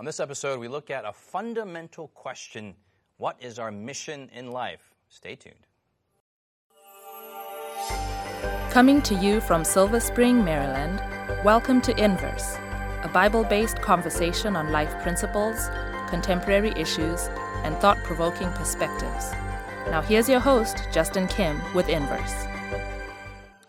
On 0.00 0.06
this 0.06 0.18
episode, 0.18 0.58
we 0.58 0.66
look 0.66 0.90
at 0.90 1.04
a 1.04 1.12
fundamental 1.12 2.08
question 2.08 2.74
What 3.18 3.36
is 3.38 3.58
our 3.58 3.70
mission 3.70 4.30
in 4.32 4.50
life? 4.50 4.94
Stay 5.10 5.36
tuned. 5.36 5.66
Coming 8.70 9.02
to 9.02 9.14
you 9.14 9.42
from 9.42 9.62
Silver 9.62 10.00
Spring, 10.00 10.42
Maryland, 10.42 11.02
welcome 11.44 11.82
to 11.82 11.94
Inverse, 12.02 12.56
a 13.02 13.10
Bible 13.12 13.44
based 13.44 13.82
conversation 13.82 14.56
on 14.56 14.72
life 14.72 15.02
principles, 15.02 15.68
contemporary 16.08 16.72
issues, 16.78 17.28
and 17.62 17.76
thought 17.76 17.98
provoking 18.02 18.48
perspectives. 18.52 19.32
Now, 19.90 20.00
here's 20.00 20.30
your 20.30 20.40
host, 20.40 20.78
Justin 20.90 21.28
Kim, 21.28 21.60
with 21.74 21.90
Inverse. 21.90 22.46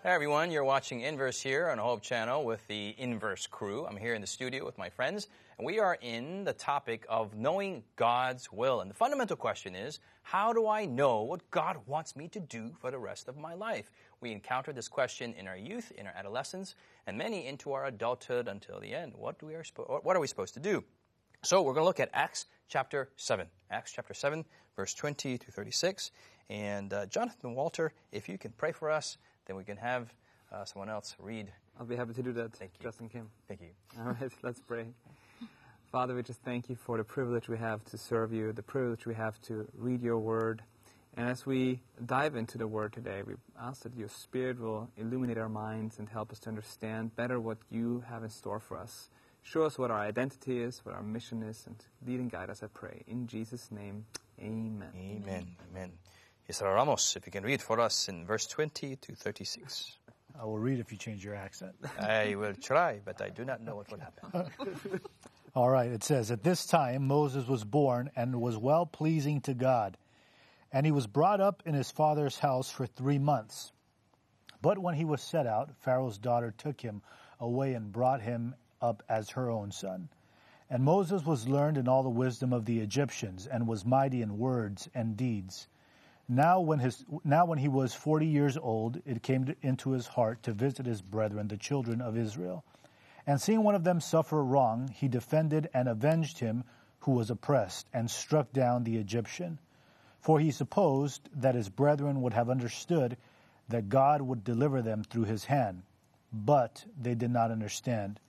Hey 0.04 0.10
everyone, 0.10 0.50
you're 0.50 0.64
watching 0.64 1.02
Inverse 1.02 1.40
here 1.40 1.70
on 1.70 1.78
Hope 1.78 2.02
Channel 2.02 2.44
with 2.44 2.68
the 2.68 2.96
Inverse 2.98 3.46
crew. 3.46 3.86
I'm 3.86 3.96
here 3.96 4.16
in 4.16 4.22
the 4.22 4.26
studio 4.26 4.66
with 4.66 4.76
my 4.76 4.90
friends, 4.90 5.28
and 5.60 5.66
we 5.68 5.78
are 5.78 5.96
in 6.02 6.44
the 6.44 6.54
topic 6.54 7.06
of 7.08 7.36
knowing 7.36 7.84
God's 7.98 8.52
will. 8.52 8.82
And 8.82 8.90
the 8.90 8.96
fundamental 8.96 9.36
question 9.36 9.76
is 9.76 10.00
how 10.24 10.54
do 10.54 10.68
I 10.68 10.86
know 10.86 11.22
what 11.22 11.52
God 11.52 11.78
wants 11.86 12.16
me 12.16 12.28
to 12.30 12.40
do 12.40 12.72
for 12.80 12.90
the 12.90 12.98
rest 12.98 13.28
of 13.28 13.38
my 13.38 13.54
life? 13.54 13.92
We 14.22 14.32
encounter 14.32 14.74
this 14.74 14.88
question 14.88 15.36
in 15.38 15.48
our 15.48 15.56
youth, 15.56 15.92
in 15.96 16.08
our 16.08 16.14
adolescence, 16.16 16.74
and 17.06 17.16
many 17.16 17.46
into 17.46 17.72
our 17.72 17.86
adulthood 17.86 18.48
until 18.48 18.80
the 18.80 18.96
end. 18.96 19.14
What, 19.16 19.38
do 19.38 19.46
we 19.46 19.54
are, 19.54 19.64
what 19.76 20.16
are 20.16 20.20
we 20.20 20.26
supposed 20.26 20.56
to 20.56 20.60
do? 20.60 20.84
So 21.44 21.62
we're 21.62 21.74
going 21.74 21.84
to 21.84 21.88
look 21.88 22.00
at 22.00 22.10
Acts 22.12 22.48
chapter 22.68 23.10
7. 23.18 23.46
Acts 23.70 23.92
chapter 23.92 24.16
7, 24.16 24.46
verse 24.76 24.96
20 24.96 25.38
to 25.38 25.52
36. 25.52 26.10
And 26.50 26.92
uh, 26.92 27.06
Jonathan 27.06 27.54
Walter, 27.54 27.94
if 28.12 28.28
you 28.28 28.40
can 28.40 28.52
pray 28.58 28.72
for 28.72 28.90
us 28.90 29.20
then 29.46 29.56
we 29.56 29.64
can 29.64 29.78
have 29.78 30.14
uh, 30.52 30.66
someone 30.66 30.90
else 30.90 31.16
read. 31.20 31.52
I'll 31.80 31.86
be 31.86 31.96
happy 31.96 32.14
to 32.14 32.24
do 32.24 32.34
that, 32.34 32.54
Thank 32.54 32.72
you. 32.80 32.84
Justin 32.84 33.10
Kim. 33.10 33.30
Thank 33.48 33.62
you. 33.62 33.70
All 34.00 34.16
right, 34.20 34.32
let's 34.44 34.60
pray. 34.60 34.88
Father, 35.92 36.16
we 36.16 36.24
just 36.24 36.42
thank 36.44 36.70
you 36.70 36.76
for 36.76 36.98
the 36.98 37.04
privilege 37.04 37.50
we 37.50 37.58
have 37.58 37.84
to 37.86 37.98
serve 37.98 38.32
you, 38.32 38.54
the 38.54 38.64
privilege 38.64 39.06
we 39.06 39.14
have 39.16 39.42
to 39.44 39.68
read 39.78 40.02
your 40.02 40.20
word. 40.20 40.62
And 41.18 41.28
as 41.28 41.46
we 41.46 41.82
dive 42.06 42.38
into 42.38 42.58
the 42.58 42.68
word 42.68 42.94
today, 42.94 43.22
we 43.26 43.34
ask 43.60 43.84
that 43.84 43.96
your 43.98 44.08
spirit 44.08 44.60
will 44.60 44.90
illuminate 44.96 45.38
our 45.38 45.50
minds 45.50 46.00
and 46.00 46.08
help 46.08 46.32
us 46.32 46.40
to 46.40 46.50
understand 46.50 47.16
better 47.18 47.40
what 47.40 47.58
you 47.70 48.06
have 48.10 48.24
in 48.24 48.30
store 48.30 48.62
for 48.62 48.78
us. 48.78 49.10
Show 49.44 49.64
us 49.64 49.78
what 49.78 49.92
our 49.92 50.00
identity 50.00 50.62
is, 50.62 50.80
what 50.86 50.96
our 50.96 51.04
mission 51.04 51.44
is, 51.44 51.66
and 51.68 51.76
lead 52.08 52.20
and 52.22 52.32
guide 52.32 52.50
us, 52.50 52.64
I 52.64 52.68
pray. 52.68 53.04
In 53.08 53.28
Jesus' 53.28 53.70
name, 53.72 54.06
amen. 54.40 54.92
Amen. 54.96 55.48
Amen. 55.72 55.92
Israel 56.48 56.74
Ramos, 56.74 57.16
if 57.16 57.26
you 57.26 57.32
can 57.32 57.44
read 57.44 57.62
for 57.62 57.80
us 57.80 58.10
in 58.10 58.26
verse 58.26 58.48
20 58.48 58.96
to 58.98 59.16
36. 59.16 59.98
I 60.40 60.46
will 60.46 60.60
read 60.60 60.80
if 60.80 60.92
you 60.92 60.98
change 60.98 61.24
your 61.24 61.36
accent. 61.36 61.74
I 62.00 62.36
will 62.36 62.56
try, 62.56 63.00
but 63.04 63.22
I 63.22 63.30
do 63.30 63.46
not 63.46 63.62
know 63.62 63.76
what 63.76 63.92
will 63.92 64.00
happen. 64.00 65.02
All 65.54 65.70
right, 65.70 65.92
it 65.92 66.04
says, 66.04 66.32
At 66.32 66.44
this 66.44 66.66
time 66.66 67.08
Moses 67.08 67.48
was 67.48 67.64
born 67.64 68.10
and 68.16 68.42
was 68.42 68.58
well 68.58 68.86
pleasing 68.86 69.42
to 69.42 69.54
God, 69.54 69.98
and 70.72 70.86
he 70.86 70.92
was 70.92 71.08
brought 71.08 71.42
up 71.42 71.62
in 71.66 71.74
his 71.74 71.92
father's 71.92 72.40
house 72.40 72.72
for 72.72 72.86
three 72.86 73.20
months. 73.20 73.72
But 74.62 74.78
when 74.78 74.96
he 74.96 75.06
was 75.06 75.22
set 75.22 75.46
out, 75.46 75.72
Pharaoh's 75.80 76.18
daughter 76.18 76.54
took 76.58 76.82
him 76.82 77.02
away 77.40 77.74
and 77.74 77.92
brought 77.92 78.22
him 78.22 78.56
up 78.82 79.04
as 79.10 79.30
her 79.32 79.50
own 79.50 79.72
son. 79.72 80.10
And 80.70 80.84
Moses 80.84 81.26
was 81.26 81.48
learned 81.48 81.78
in 81.78 81.88
all 81.88 82.04
the 82.04 82.10
wisdom 82.10 82.54
of 82.54 82.66
the 82.66 82.80
Egyptians, 82.80 83.46
and 83.46 83.68
was 83.68 83.86
mighty 83.86 84.22
in 84.22 84.38
words 84.38 84.90
and 84.96 85.18
deeds. 85.18 85.68
Now 86.34 86.62
when, 86.62 86.80
his, 86.80 87.04
now 87.26 87.44
when 87.44 87.58
he 87.58 87.68
was 87.68 87.94
forty 87.94 88.26
years 88.26 88.56
old, 88.56 89.02
it 89.06 89.22
came 89.22 89.48
to, 89.48 89.56
into 89.62 89.92
his 89.92 90.08
heart 90.08 90.44
to 90.44 90.54
visit 90.54 90.86
his 90.86 91.02
brethren, 91.02 91.50
the 91.50 91.58
children 91.58 92.00
of 92.00 92.18
Israel. 92.18 92.64
And 93.28 93.42
seeing 93.42 93.64
one 93.64 93.76
of 93.76 93.84
them 93.84 94.00
suffer 94.00 94.42
wrong, 94.42 94.88
he 94.96 95.10
defended 95.10 95.70
and 95.74 95.90
avenged 95.90 96.40
him 96.40 96.64
who 97.00 97.12
was 97.12 97.32
oppressed, 97.32 97.90
and 97.94 98.10
struck 98.10 98.54
down 98.54 98.86
the 98.86 98.96
Egyptian. 98.96 99.60
For 100.22 100.40
he 100.40 100.52
supposed 100.52 101.28
that 101.36 101.56
his 101.56 101.68
brethren 101.68 102.22
would 102.22 102.32
have 102.32 102.50
understood 102.50 103.18
that 103.68 103.90
God 103.90 104.22
would 104.22 104.46
deliver 104.46 104.82
them 104.82 105.04
through 105.04 105.26
his 105.26 105.44
hand. 105.44 105.84
But 106.32 106.86
they 106.98 107.14
did 107.14 107.32
not 107.32 107.52
understand. 107.52 108.22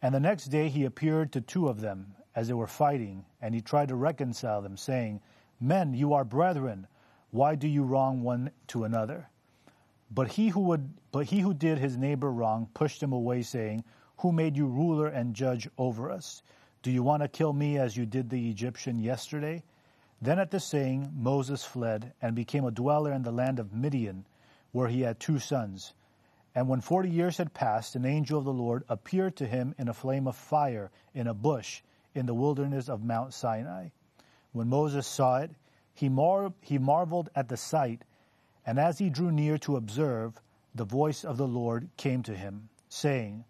And 0.00 0.14
the 0.14 0.20
next 0.20 0.44
day 0.46 0.68
he 0.68 0.84
appeared 0.84 1.32
to 1.32 1.40
two 1.40 1.66
of 1.66 1.80
them 1.80 2.14
as 2.36 2.46
they 2.46 2.54
were 2.54 2.68
fighting, 2.68 3.24
and 3.42 3.56
he 3.56 3.60
tried 3.60 3.88
to 3.88 3.96
reconcile 3.96 4.62
them, 4.62 4.76
saying, 4.76 5.20
Men, 5.58 5.94
you 5.94 6.12
are 6.12 6.24
brethren. 6.24 6.86
Why 7.34 7.56
do 7.56 7.66
you 7.66 7.82
wrong 7.82 8.22
one 8.22 8.52
to 8.68 8.84
another? 8.84 9.28
But 10.08 10.28
he 10.28 10.50
who 10.50 10.60
would 10.60 10.94
but 11.10 11.26
he 11.26 11.40
who 11.40 11.52
did 11.52 11.78
his 11.78 11.96
neighbor 11.96 12.30
wrong 12.30 12.68
pushed 12.74 13.02
him 13.02 13.12
away, 13.12 13.42
saying, 13.42 13.82
Who 14.18 14.30
made 14.30 14.56
you 14.56 14.68
ruler 14.68 15.08
and 15.08 15.34
judge 15.34 15.68
over 15.76 16.12
us? 16.12 16.44
Do 16.84 16.92
you 16.92 17.02
want 17.02 17.24
to 17.24 17.28
kill 17.28 17.52
me 17.52 17.76
as 17.76 17.96
you 17.96 18.06
did 18.06 18.30
the 18.30 18.48
Egyptian 18.50 19.00
yesterday? 19.00 19.64
Then 20.22 20.38
at 20.38 20.52
this 20.52 20.64
saying 20.64 21.10
Moses 21.12 21.64
fled 21.64 22.12
and 22.22 22.36
became 22.36 22.64
a 22.64 22.70
dweller 22.70 23.12
in 23.12 23.22
the 23.22 23.32
land 23.32 23.58
of 23.58 23.72
Midian, 23.72 24.26
where 24.70 24.86
he 24.86 25.00
had 25.00 25.18
two 25.18 25.40
sons. 25.40 25.92
And 26.54 26.68
when 26.68 26.82
forty 26.82 27.10
years 27.10 27.38
had 27.38 27.52
passed, 27.52 27.96
an 27.96 28.06
angel 28.06 28.38
of 28.38 28.44
the 28.44 28.52
Lord 28.52 28.84
appeared 28.88 29.34
to 29.38 29.46
him 29.48 29.74
in 29.76 29.88
a 29.88 29.92
flame 29.92 30.28
of 30.28 30.36
fire 30.36 30.92
in 31.14 31.26
a 31.26 31.34
bush 31.34 31.82
in 32.14 32.26
the 32.26 32.32
wilderness 32.34 32.88
of 32.88 33.02
Mount 33.02 33.34
Sinai. 33.34 33.88
When 34.52 34.68
Moses 34.68 35.04
saw 35.04 35.38
it, 35.38 35.50
he, 35.94 36.08
mar- 36.08 36.52
he 36.60 36.76
marveled 36.76 37.30
at 37.34 37.48
the 37.48 37.56
sight, 37.56 38.04
and 38.66 38.78
as 38.78 38.98
he 38.98 39.08
drew 39.08 39.30
near 39.30 39.56
to 39.58 39.76
observe, 39.76 40.40
the 40.74 40.84
voice 40.84 41.24
of 41.24 41.36
the 41.36 41.46
Lord 41.46 41.88
came 41.96 42.22
to 42.24 42.34
him, 42.34 42.68
saying, 42.88 43.44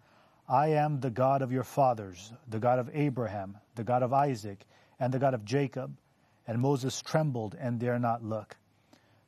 I 0.47 0.67
am 0.67 0.99
the 0.99 1.09
God 1.09 1.41
of 1.41 1.51
your 1.51 1.63
fathers, 1.63 2.31
the 2.47 2.59
God 2.59 2.77
of 2.77 2.91
Abraham, 2.93 3.57
the 3.73 3.83
God 3.83 4.03
of 4.03 4.13
Isaac, 4.13 4.63
and 4.99 5.11
the 5.11 5.17
God 5.17 5.33
of 5.33 5.43
Jacob. 5.43 5.97
And 6.45 6.61
Moses 6.61 7.01
trembled 7.01 7.55
and 7.59 7.79
dare 7.79 7.97
not 7.97 8.23
look. 8.23 8.55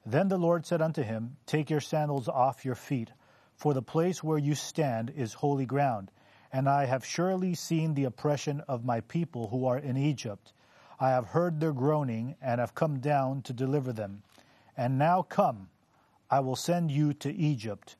Then 0.06 0.28
the 0.28 0.38
Lord 0.38 0.68
said 0.68 0.80
unto 0.80 1.02
him, 1.02 1.38
Take 1.48 1.72
your 1.72 1.82
sandals 1.82 2.28
off 2.28 2.64
your 2.64 2.76
feet, 2.76 3.12
for 3.56 3.74
the 3.74 3.82
place 3.82 4.24
where 4.24 4.38
you 4.38 4.54
stand 4.54 5.10
is 5.10 5.34
holy 5.34 5.66
ground. 5.66 6.12
And 6.54 6.70
I 6.70 6.86
have 6.86 7.04
surely 7.04 7.56
seen 7.56 7.96
the 7.96 8.04
oppression 8.04 8.62
of 8.68 8.86
my 8.86 9.02
people 9.02 9.48
who 9.48 9.66
are 9.66 9.80
in 9.80 9.98
Egypt 9.98 10.54
I 11.00 11.10
have 11.10 11.28
heard 11.28 11.60
their 11.60 11.74
groaning 11.74 12.36
and 12.42 12.60
have 12.60 12.74
come 12.74 13.00
down 13.00 13.44
to 13.44 13.54
deliver 13.54 13.94
them. 13.94 14.24
And 14.76 14.98
now 14.98 15.22
come, 15.22 15.70
I 16.30 16.40
will 16.40 16.56
send 16.56 16.92
you 16.92 17.14
to 17.16 17.34
Egypt. 17.34 17.98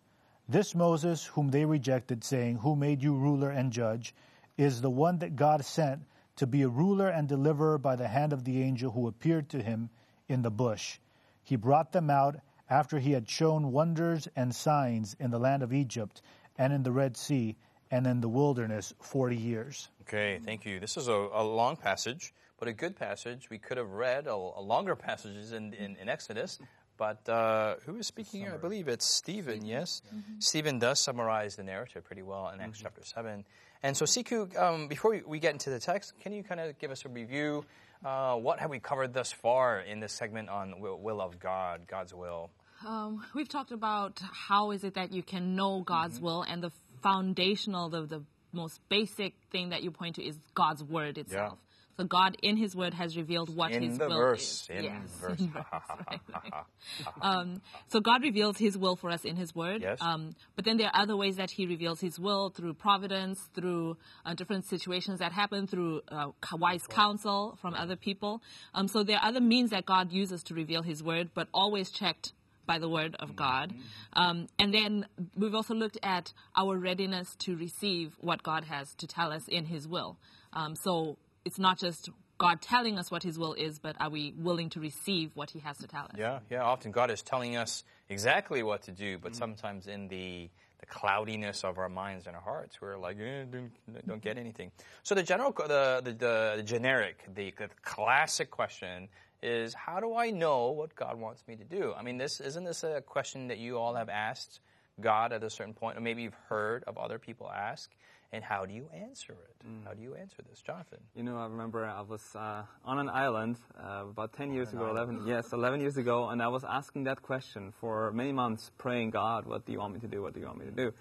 This 0.50 0.74
Moses, 0.74 1.26
whom 1.26 1.50
they 1.50 1.66
rejected, 1.66 2.24
saying, 2.24 2.58
Who 2.58 2.76
made 2.76 3.04
you 3.04 3.14
ruler 3.14 3.50
and 3.50 3.72
judge, 3.72 4.16
is 4.58 4.82
the 4.82 4.90
one 4.90 5.20
that 5.20 5.36
God 5.36 5.64
sent 5.64 6.02
to 6.38 6.48
be 6.48 6.64
a 6.64 6.70
ruler 6.70 7.10
and 7.10 7.28
deliverer 7.28 7.78
by 7.78 7.96
the 7.96 8.08
hand 8.08 8.34
of 8.34 8.44
the 8.44 8.62
angel 8.62 8.92
who 8.92 9.08
appeared 9.08 9.50
to 9.50 9.62
him 9.62 9.90
in 10.28 10.42
the 10.42 10.52
bush. 10.52 11.00
He 11.44 11.56
brought 11.56 11.92
them 11.92 12.10
out 12.10 12.40
after 12.70 13.00
he 13.00 13.12
had 13.12 13.30
shown 13.30 13.72
wonders 13.72 14.28
and 14.36 14.54
signs 14.54 15.16
in 15.20 15.32
the 15.32 15.40
land 15.40 15.64
of 15.64 15.74
Egypt 15.74 16.22
and 16.58 16.74
in 16.74 16.84
the 16.84 16.92
Red 16.92 17.16
Sea 17.16 17.56
and 17.92 18.06
in 18.06 18.22
the 18.22 18.30
wilderness 18.30 18.94
40 19.02 19.36
years. 19.36 19.90
Okay, 20.02 20.40
thank 20.44 20.66
you. 20.66 20.80
This 20.80 20.98
is 20.98 21.08
a, 21.08 21.30
a 21.34 21.44
long 21.44 21.76
passage 21.76 22.34
but 22.60 22.68
a 22.68 22.74
good 22.74 22.96
passage. 22.96 23.50
We 23.50 23.58
could 23.58 23.78
have 23.78 23.92
read 23.92 24.28
a, 24.28 24.34
a 24.34 24.62
longer 24.62 24.96
passages 24.96 25.52
in, 25.52 25.74
in, 25.74 25.96
in 25.98 26.10
Exodus, 26.10 26.60
but 26.98 27.28
uh, 27.30 27.76
who 27.86 27.98
is 27.98 28.08
speaking 28.08 28.42
here? 28.42 28.54
I 28.56 28.58
believe 28.58 28.88
it's 28.88 29.06
Stephen, 29.06 29.66
yes? 29.66 30.02
Mm-hmm. 30.08 30.40
Stephen 30.40 30.80
does 30.80 31.00
summarize 31.00 31.56
the 31.56 31.64
narrative 31.64 32.04
pretty 32.04 32.24
well 32.24 32.50
in 32.50 32.60
Acts 32.60 32.80
mm-hmm. 32.80 32.86
chapter 32.86 33.04
7. 33.04 33.46
And 33.84 33.96
so, 33.96 34.06
Siku, 34.06 34.58
um, 34.58 34.88
before 34.88 35.12
we, 35.12 35.22
we, 35.26 35.40
get 35.40 35.54
into 35.54 35.70
the 35.70 35.80
text, 35.80 36.14
can 36.22 36.34
you 36.34 36.44
kind 36.44 36.60
of 36.60 36.78
give 36.80 36.90
us 36.90 37.06
a 37.06 37.10
review? 37.10 37.64
Uh, 38.04 38.36
what 38.36 38.60
have 38.60 38.72
we 38.72 38.80
covered 38.80 39.14
thus 39.14 39.32
far 39.32 39.80
in 39.80 40.00
this 40.00 40.14
segment 40.14 40.50
on 40.50 40.80
will, 40.80 41.00
will 41.00 41.22
of 41.22 41.40
God, 41.40 41.82
God's 41.88 42.14
will? 42.14 42.50
Um, 42.86 43.24
we've 43.36 43.50
talked 43.50 43.72
about 43.72 44.20
how 44.32 44.72
is 44.72 44.84
it 44.84 44.96
that 44.96 45.12
you 45.14 45.24
can 45.24 45.56
know 45.56 45.82
God's 45.82 46.16
mm-hmm. 46.16 46.26
will, 46.26 46.42
and 46.42 46.64
the 46.64 46.72
foundational, 47.04 47.90
the, 47.90 48.06
the 48.06 48.24
most 48.52 48.82
basic 48.90 49.36
thing 49.52 49.70
that 49.70 49.84
you 49.84 49.92
point 49.92 50.16
to 50.16 50.24
is 50.24 50.40
God's 50.56 50.84
word 50.84 51.18
itself. 51.18 51.60
So 51.98 52.04
God, 52.04 52.38
in 52.44 52.58
His 52.58 52.76
Word, 52.76 52.94
has 52.94 53.18
revealed 53.18 53.56
what 53.56 53.72
in 53.72 53.82
His 53.82 53.98
the 53.98 54.08
will 54.08 54.18
verse, 54.18 54.64
is. 54.64 54.70
In 54.70 54.84
yes. 54.84 55.02
verse. 55.20 55.40
In 55.40 55.50
verse 55.50 55.66
right, 56.08 56.20
right. 56.32 56.54
um, 57.22 57.62
so 57.88 58.00
God 58.00 58.22
reveals 58.22 58.58
His 58.58 58.78
will 58.78 58.96
for 58.96 59.10
us 59.10 59.26
in 59.26 59.36
His 59.36 59.56
Word. 59.56 59.82
Yes. 59.82 59.98
Um, 60.00 60.36
but 60.56 60.64
then 60.64 60.78
there 60.78 60.88
are 60.88 61.02
other 61.02 61.18
ways 61.18 61.38
that 61.38 61.50
He 61.50 61.66
reveals 61.66 62.00
His 62.00 62.20
will 62.20 62.52
through 62.52 62.76
providence, 62.76 63.50
through 63.56 63.98
uh, 64.26 64.36
different 64.36 64.66
situations 64.66 65.20
that 65.20 65.32
happen, 65.32 65.66
through 65.66 66.02
uh, 66.10 66.28
wise 66.54 66.86
counsel 66.86 67.58
from 67.60 67.74
other 67.74 67.96
people. 67.96 68.44
Um, 68.76 68.88
so 68.88 69.02
there 69.04 69.18
are 69.18 69.26
other 69.26 69.42
means 69.42 69.72
that 69.72 69.88
God 69.88 70.12
uses 70.12 70.44
to 70.44 70.54
reveal 70.54 70.84
His 70.84 71.02
Word, 71.02 71.32
but 71.34 71.48
always 71.52 71.90
checked 71.90 72.34
by 72.68 72.78
the 72.78 72.90
word 72.90 73.16
of 73.20 73.36
God. 73.36 73.72
Mm-hmm. 73.72 74.22
Um, 74.22 74.48
and 74.60 74.74
then 74.74 75.08
we've 75.36 75.56
also 75.56 75.74
looked 75.74 75.98
at 76.04 76.34
our 76.56 76.78
readiness 76.78 77.36
to 77.38 77.56
receive 77.56 78.16
what 78.20 78.44
God 78.44 78.66
has 78.66 78.94
to 78.96 79.08
tell 79.08 79.32
us 79.32 79.48
in 79.48 79.66
His 79.66 79.88
will. 79.88 80.18
Um, 80.54 80.76
so 80.76 81.18
it's 81.48 81.58
not 81.58 81.80
just 81.80 82.10
God 82.38 82.62
telling 82.62 83.00
us 83.00 83.10
what 83.10 83.24
His 83.24 83.40
will 83.40 83.54
is, 83.54 83.80
but 83.80 83.96
are 84.00 84.10
we 84.10 84.34
willing 84.38 84.70
to 84.72 84.80
receive 84.80 85.32
what 85.34 85.50
He 85.50 85.60
has 85.60 85.78
to 85.80 85.88
tell 85.88 86.04
us? 86.04 86.12
Yeah, 86.16 86.40
yeah. 86.52 86.62
Often 86.62 86.92
God 86.92 87.10
is 87.10 87.24
telling 87.24 87.56
us 87.56 87.84
exactly 88.10 88.62
what 88.62 88.84
to 88.84 88.92
do, 88.92 89.18
but 89.18 89.32
mm-hmm. 89.32 89.40
sometimes 89.40 89.88
in 89.88 90.08
the 90.08 90.50
the 90.80 90.86
cloudiness 90.86 91.64
of 91.64 91.80
our 91.80 91.90
minds 91.90 92.28
and 92.28 92.36
our 92.36 92.42
hearts. 92.42 92.80
We're 92.80 92.98
like, 92.98 93.18
eh, 93.20 93.46
don't, 93.52 93.72
don't 94.08 94.22
get 94.22 94.38
anything. 94.38 94.72
So 95.02 95.16
the 95.16 95.24
general, 95.24 95.52
the, 95.52 96.02
the, 96.04 96.12
the, 96.12 96.54
the 96.58 96.64
generic, 96.64 97.24
the, 97.34 97.52
the 97.58 97.70
classic 97.82 98.52
question 98.52 99.10
is, 99.42 99.74
how 99.74 100.00
do 100.00 100.16
I 100.16 100.30
know 100.30 100.70
what 100.70 100.96
God 100.96 101.20
wants 101.20 101.44
me 101.48 101.56
to 101.56 101.64
do? 101.64 101.94
I 101.98 102.04
mean, 102.04 102.20
this 102.20 102.40
isn't 102.40 102.64
this 102.64 102.84
a 102.84 103.02
question 103.02 103.48
that 103.48 103.58
you 103.58 103.80
all 103.80 103.96
have 103.96 104.10
asked 104.10 104.60
God 105.02 105.32
at 105.32 105.44
a 105.44 105.50
certain 105.50 105.74
point, 105.74 105.98
or 105.98 106.02
maybe 106.02 106.24
you've 106.24 106.38
heard 106.50 106.84
of 106.86 106.98
other 106.98 107.20
people 107.20 107.50
ask? 107.50 107.92
And 108.34 108.44
how 108.44 108.66
do 108.66 108.74
you 108.74 108.90
answer 108.94 109.32
it? 109.32 109.66
How 109.86 109.94
do 109.94 110.02
you 110.02 110.14
answer 110.16 110.44
this, 110.50 110.62
Jonathan? 110.62 111.00
You 111.16 111.24
know, 111.24 111.38
I 111.38 111.46
remember 111.46 111.86
I 111.86 112.02
was 112.02 112.22
uh, 112.36 112.64
on 112.84 113.00
an 113.00 113.10
island 113.10 113.56
uh, 113.82 114.04
about 114.10 114.34
10 114.34 114.52
years 114.52 114.74
ago, 114.74 114.90
11, 114.90 115.26
yes, 115.26 115.54
11 115.54 115.80
years 115.80 115.96
ago, 115.96 116.28
and 116.28 116.42
I 116.42 116.50
was 116.50 116.66
asking 116.66 117.06
that 117.06 117.22
question 117.22 117.72
for 117.80 118.12
many 118.12 118.34
months, 118.34 118.70
praying, 118.78 119.12
God, 119.12 119.46
what 119.46 119.66
do 119.66 119.72
you 119.72 119.80
want 119.80 119.94
me 119.94 120.02
to 120.02 120.08
do? 120.08 120.22
What 120.24 120.34
do 120.34 120.42
you 120.42 120.46
want 120.46 120.60
me 120.60 120.66
to 120.66 120.72
do? 120.72 120.94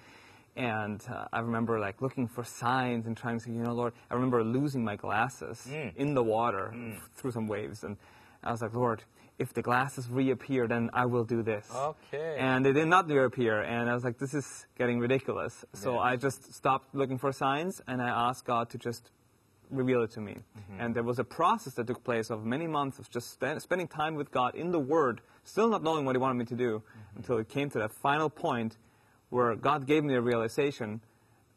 And 0.54 1.02
uh, 1.10 1.26
I 1.32 1.40
remember 1.40 1.80
like 1.80 2.00
looking 2.00 2.28
for 2.28 2.44
signs 2.44 3.06
and 3.06 3.16
trying 3.16 3.38
to 3.38 3.44
say, 3.44 3.50
you 3.50 3.62
know, 3.62 3.74
Lord, 3.74 3.92
I 4.08 4.14
remember 4.14 4.44
losing 4.44 4.84
my 4.84 4.94
glasses 4.96 5.66
in 5.96 6.14
the 6.14 6.22
water 6.22 6.72
through 7.16 7.32
some 7.32 7.48
waves. 7.48 7.82
And 7.82 7.96
I 8.44 8.52
was 8.52 8.62
like, 8.62 8.72
Lord, 8.72 9.02
if 9.38 9.52
the 9.52 9.62
glasses 9.62 10.08
reappear, 10.08 10.66
then 10.66 10.90
I 10.92 11.06
will 11.06 11.24
do 11.24 11.42
this. 11.42 11.66
Okay. 11.74 12.36
And 12.38 12.64
they 12.64 12.72
did 12.72 12.88
not 12.88 13.08
reappear, 13.08 13.60
and 13.60 13.90
I 13.90 13.94
was 13.94 14.04
like, 14.04 14.18
this 14.18 14.34
is 14.34 14.66
getting 14.78 14.98
ridiculous. 14.98 15.64
So 15.74 15.94
Yeah. 15.94 16.00
I 16.00 16.16
just 16.16 16.54
stopped 16.54 16.94
looking 16.94 17.18
for 17.18 17.32
signs, 17.32 17.82
and 17.86 18.00
I 18.00 18.08
asked 18.08 18.44
God 18.46 18.70
to 18.70 18.78
just 18.78 19.10
reveal 19.70 20.02
it 20.02 20.12
to 20.12 20.20
me. 20.20 20.34
Mm-hmm. 20.34 20.80
And 20.80 20.94
there 20.94 21.02
was 21.02 21.18
a 21.18 21.24
process 21.24 21.74
that 21.74 21.86
took 21.86 22.02
place 22.04 22.30
of 22.30 22.44
many 22.44 22.66
months 22.66 22.98
of 22.98 23.10
just 23.10 23.32
spend, 23.32 23.60
spending 23.60 23.88
time 23.88 24.14
with 24.14 24.30
God 24.30 24.54
in 24.54 24.70
the 24.70 24.78
Word, 24.78 25.20
still 25.44 25.68
not 25.68 25.82
knowing 25.82 26.04
what 26.04 26.14
He 26.14 26.18
wanted 26.18 26.38
me 26.38 26.44
to 26.46 26.56
do, 26.56 26.78
mm-hmm. 26.78 27.18
until 27.18 27.38
it 27.38 27.48
came 27.48 27.68
to 27.70 27.78
that 27.80 27.92
final 27.92 28.30
point 28.30 28.76
where 29.28 29.54
God 29.56 29.86
gave 29.86 30.04
me 30.04 30.14
a 30.14 30.20
realization 30.20 31.00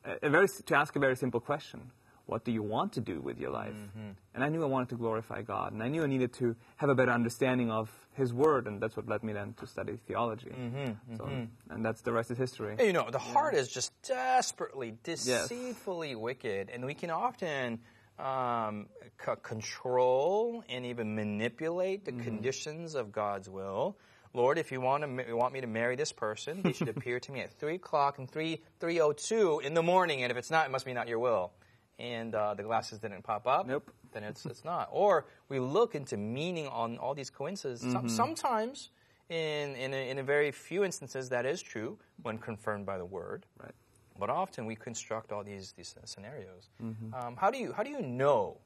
a, 0.04 0.28
a 0.28 0.30
very, 0.30 0.48
to 0.66 0.76
ask 0.76 0.96
a 0.96 1.00
very 1.00 1.16
simple 1.16 1.40
question. 1.40 1.92
What 2.30 2.46
do 2.46 2.52
you 2.52 2.62
want 2.62 2.94
to 2.94 3.02
do 3.02 3.20
with 3.20 3.40
your 3.40 3.50
life? 3.50 3.74
Mm-hmm. 3.74 4.12
And 4.36 4.44
I 4.44 4.50
knew 4.50 4.62
I 4.62 4.68
wanted 4.68 4.90
to 4.90 4.96
glorify 4.96 5.42
God, 5.42 5.74
and 5.74 5.82
I 5.82 5.88
knew 5.88 6.04
I 6.04 6.06
needed 6.06 6.32
to 6.34 6.56
have 6.78 6.90
a 6.90 6.94
better 6.94 7.12
understanding 7.12 7.72
of 7.72 7.90
His 8.14 8.32
Word, 8.32 8.68
and 8.68 8.80
that's 8.80 8.96
what 8.96 9.08
led 9.08 9.24
me 9.24 9.34
then 9.34 9.56
to 9.60 9.66
study 9.66 9.98
theology. 10.08 10.52
Mm-hmm, 10.52 11.16
so, 11.18 11.24
mm-hmm. 11.24 11.74
and 11.74 11.84
that's 11.84 12.02
the 12.02 12.12
rest 12.12 12.30
is 12.30 12.38
history. 12.38 12.76
You 12.80 12.94
know, 12.94 13.10
the 13.10 13.18
heart 13.18 13.56
is 13.56 13.68
just 13.68 13.92
desperately, 14.04 14.94
deceitfully 15.04 16.14
wicked, 16.14 16.70
and 16.70 16.86
we 16.86 16.94
can 16.94 17.10
often 17.10 17.80
um, 18.20 18.86
c- 19.26 19.32
control 19.42 20.64
and 20.70 20.86
even 20.86 21.16
manipulate 21.16 22.06
the 22.06 22.12
conditions 22.12 22.94
of 22.94 23.12
God's 23.12 23.50
will. 23.50 23.98
Lord, 24.36 24.60
if 24.60 24.72
you 24.72 24.82
want 24.82 25.02
to 25.02 25.08
ma- 25.08 25.36
want 25.36 25.54
me 25.54 25.62
to 25.62 25.68
marry 25.68 25.96
this 25.96 26.12
person, 26.12 26.62
they 26.62 26.74
should 26.74 26.90
appear 26.96 27.20
to 27.22 27.32
me 27.32 27.40
at 27.42 27.54
three 27.54 27.76
o'clock 27.76 28.20
and 28.20 28.30
three 28.30 28.62
three 28.80 29.02
o 29.02 29.14
two 29.14 29.62
in 29.64 29.74
the 29.74 29.82
morning, 29.82 30.22
and 30.22 30.32
if 30.32 30.38
it's 30.38 30.52
not, 30.52 30.68
it 30.68 30.72
must 30.72 30.86
be 30.86 30.94
not 30.94 31.08
your 31.08 31.18
will. 31.18 31.52
And 32.00 32.34
uh, 32.34 32.54
the 32.54 32.64
glasses 32.64 33.00
didn't 33.00 33.24
pop 33.24 33.46
up. 33.46 33.68
Nope. 33.68 33.92
Then 34.14 34.24
it's 34.24 34.46
it's 34.46 34.64
not. 34.64 34.88
Or 34.92 35.26
we 35.50 35.60
look 35.60 35.96
into 35.96 36.16
meaning 36.18 36.68
on 36.68 36.98
all 36.98 37.14
these 37.14 37.30
coincidences. 37.30 37.92
Some, 37.92 38.08
sometimes, 38.08 38.90
in 39.30 39.76
in 39.76 39.94
a, 39.94 40.10
in 40.10 40.20
a 40.20 40.24
very 40.24 40.52
few 40.52 40.84
instances, 40.86 41.30
that 41.30 41.46
is 41.46 41.62
true 41.62 41.98
when 42.24 42.38
confirmed 42.38 42.86
by 42.86 42.98
the 42.98 43.06
word. 43.06 43.46
Right. 43.62 43.76
But 44.18 44.30
often 44.30 44.66
we 44.66 44.76
construct 44.76 45.32
all 45.32 45.44
these 45.44 45.74
these 45.74 45.94
scenarios. 46.06 46.70
Um, 47.14 47.36
how 47.38 47.52
do 47.52 47.58
you 47.58 47.74
how 47.74 47.84
do 47.84 47.90
you 47.90 48.02
know? 48.02 48.58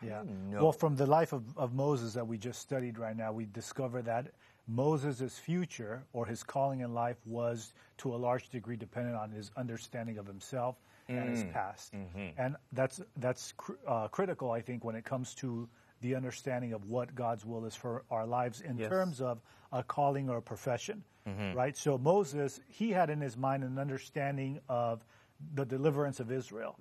How 0.00 0.06
Yeah. 0.06 0.22
do 0.22 0.28
you 0.30 0.34
know? 0.50 0.62
Well, 0.62 0.72
from 0.72 0.96
the 0.96 1.06
life 1.06 1.32
of, 1.32 1.44
of 1.56 1.74
Moses 1.74 2.14
that 2.14 2.26
we 2.26 2.38
just 2.38 2.60
studied 2.60 2.98
right 2.98 3.16
now, 3.16 3.32
we 3.32 3.44
discover 3.46 4.02
that 4.02 4.26
Moses' 4.68 5.38
future 5.38 6.04
or 6.12 6.26
his 6.26 6.42
calling 6.42 6.80
in 6.80 6.94
life 6.94 7.18
was 7.26 7.72
to 7.98 8.14
a 8.14 8.16
large 8.16 8.48
degree 8.48 8.76
dependent 8.76 9.16
on 9.16 9.30
his 9.30 9.50
understanding 9.56 10.18
of 10.18 10.26
himself 10.26 10.76
and 11.08 11.28
his 11.28 11.44
mm. 11.44 11.52
past. 11.52 11.92
Mm-hmm. 11.92 12.28
And 12.38 12.56
that's, 12.72 13.00
that's 13.16 13.52
cr- 13.56 13.72
uh, 13.86 14.08
critical, 14.08 14.50
I 14.50 14.60
think, 14.60 14.84
when 14.84 14.94
it 14.94 15.04
comes 15.04 15.34
to 15.36 15.68
the 16.00 16.14
understanding 16.14 16.72
of 16.72 16.84
what 16.86 17.14
God's 17.14 17.44
will 17.44 17.64
is 17.64 17.74
for 17.74 18.04
our 18.10 18.26
lives 18.26 18.60
in 18.60 18.76
Yes. 18.76 18.88
terms 18.88 19.20
of 19.20 19.40
a 19.72 19.82
calling 19.82 20.28
or 20.28 20.38
a 20.38 20.42
profession, 20.42 21.02
mm-hmm. 21.28 21.56
right? 21.56 21.76
So 21.76 21.98
Moses, 21.98 22.60
he 22.68 22.90
had 22.90 23.10
in 23.10 23.20
his 23.20 23.36
mind 23.36 23.64
an 23.64 23.78
understanding 23.78 24.60
of 24.68 25.04
the 25.54 25.64
deliverance 25.64 26.20
of 26.20 26.30
Israel, 26.30 26.76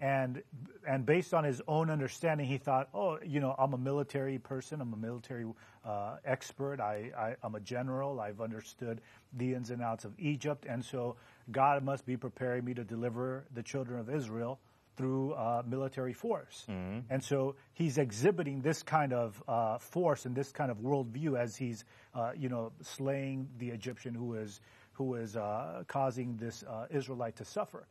and 0.00 0.42
and 0.86 1.06
based 1.06 1.34
on 1.34 1.44
his 1.44 1.60
own 1.68 1.90
understanding, 1.90 2.46
he 2.46 2.58
thought, 2.58 2.88
oh, 2.94 3.18
you 3.24 3.40
know, 3.40 3.54
I'm 3.58 3.74
a 3.74 3.78
military 3.78 4.38
person, 4.38 4.80
I'm 4.80 4.92
a 4.92 4.96
military 4.96 5.44
uh, 5.84 6.16
expert, 6.24 6.80
I, 6.80 7.10
I 7.16 7.36
I'm 7.42 7.54
a 7.54 7.60
general, 7.60 8.20
I've 8.20 8.40
understood 8.40 9.00
the 9.32 9.54
ins 9.54 9.70
and 9.70 9.82
outs 9.82 10.04
of 10.04 10.12
Egypt, 10.18 10.66
and 10.68 10.84
so 10.84 11.16
God 11.50 11.82
must 11.84 12.06
be 12.06 12.16
preparing 12.16 12.64
me 12.64 12.74
to 12.74 12.84
deliver 12.84 13.44
the 13.54 13.62
children 13.62 14.00
of 14.00 14.08
Israel 14.10 14.58
through 14.96 15.32
uh, 15.34 15.62
military 15.64 16.12
force. 16.12 16.64
And 17.08 17.22
so 17.22 17.54
he's 17.72 17.98
exhibiting 17.98 18.62
this 18.62 18.82
kind 18.82 19.12
of 19.12 19.40
uh, 19.46 19.78
force 19.78 20.26
and 20.26 20.34
this 20.34 20.50
kind 20.50 20.72
of 20.72 20.78
worldview 20.78 21.38
as 21.38 21.54
he's, 21.54 21.84
uh, 22.14 22.32
you 22.36 22.48
know, 22.48 22.72
slaying 22.82 23.48
the 23.58 23.68
Egyptian 23.70 24.12
who 24.12 24.34
is 24.34 24.60
who 24.98 25.14
is 25.14 25.36
uh, 25.36 25.84
causing 25.86 26.36
this 26.36 26.64
uh, 26.64 26.86
Israelite 26.90 27.36
to 27.36 27.44
suffer. 27.44 27.86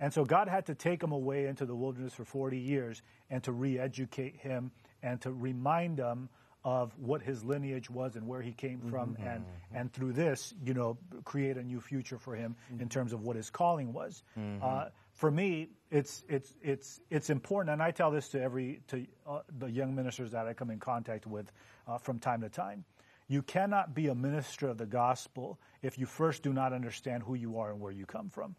And 0.00 0.12
so 0.12 0.24
God 0.24 0.48
had 0.48 0.66
to 0.66 0.74
take 0.74 1.02
him 1.02 1.12
away 1.12 1.46
into 1.46 1.66
the 1.66 1.74
wilderness 1.76 2.14
for 2.14 2.24
40 2.24 2.58
years 2.58 3.02
and 3.30 3.42
to 3.44 3.52
re-educate 3.52 4.36
him 4.36 4.70
and 5.02 5.20
to 5.20 5.30
remind 5.30 5.98
him 5.98 6.30
of 6.64 6.92
what 6.98 7.22
his 7.22 7.44
lineage 7.44 7.88
was 7.88 8.16
and 8.16 8.26
where 8.26 8.42
he 8.42 8.52
came 8.52 8.80
from 8.90 9.16
and 9.24 9.44
and 9.74 9.92
through 9.92 10.12
this 10.12 10.52
you 10.64 10.74
know 10.74 10.98
create 11.24 11.56
a 11.56 11.62
new 11.62 11.80
future 11.80 12.18
for 12.18 12.34
him 12.34 12.56
in 12.80 12.88
terms 12.88 13.12
of 13.12 13.22
what 13.22 13.36
his 13.36 13.48
calling 13.50 13.92
was. 13.92 14.22
Uh, 14.62 14.88
for 15.12 15.30
me 15.30 15.68
it's 15.90 16.24
it's 16.28 16.52
it's 16.62 17.00
it's 17.10 17.30
important 17.30 17.72
and 17.72 17.82
I 17.82 17.92
tell 17.92 18.10
this 18.10 18.28
to 18.30 18.40
every 18.42 18.80
to 18.88 19.06
uh, 19.26 19.40
the 19.58 19.70
young 19.70 19.94
ministers 19.94 20.30
that 20.32 20.46
I 20.48 20.54
come 20.54 20.70
in 20.70 20.80
contact 20.80 21.26
with 21.26 21.52
uh, 21.86 21.98
from 21.98 22.18
time 22.18 22.40
to 22.40 22.48
time 22.48 22.84
you 23.28 23.42
cannot 23.42 23.94
be 23.94 24.08
a 24.08 24.14
minister 24.14 24.68
of 24.68 24.78
the 24.78 24.86
gospel 24.86 25.58
if 25.82 25.98
you 25.98 26.06
first 26.06 26.42
do 26.42 26.52
not 26.52 26.72
understand 26.72 27.22
who 27.22 27.34
you 27.34 27.58
are 27.58 27.70
and 27.70 27.80
where 27.80 27.92
you 27.92 28.06
come 28.06 28.30
from. 28.30 28.54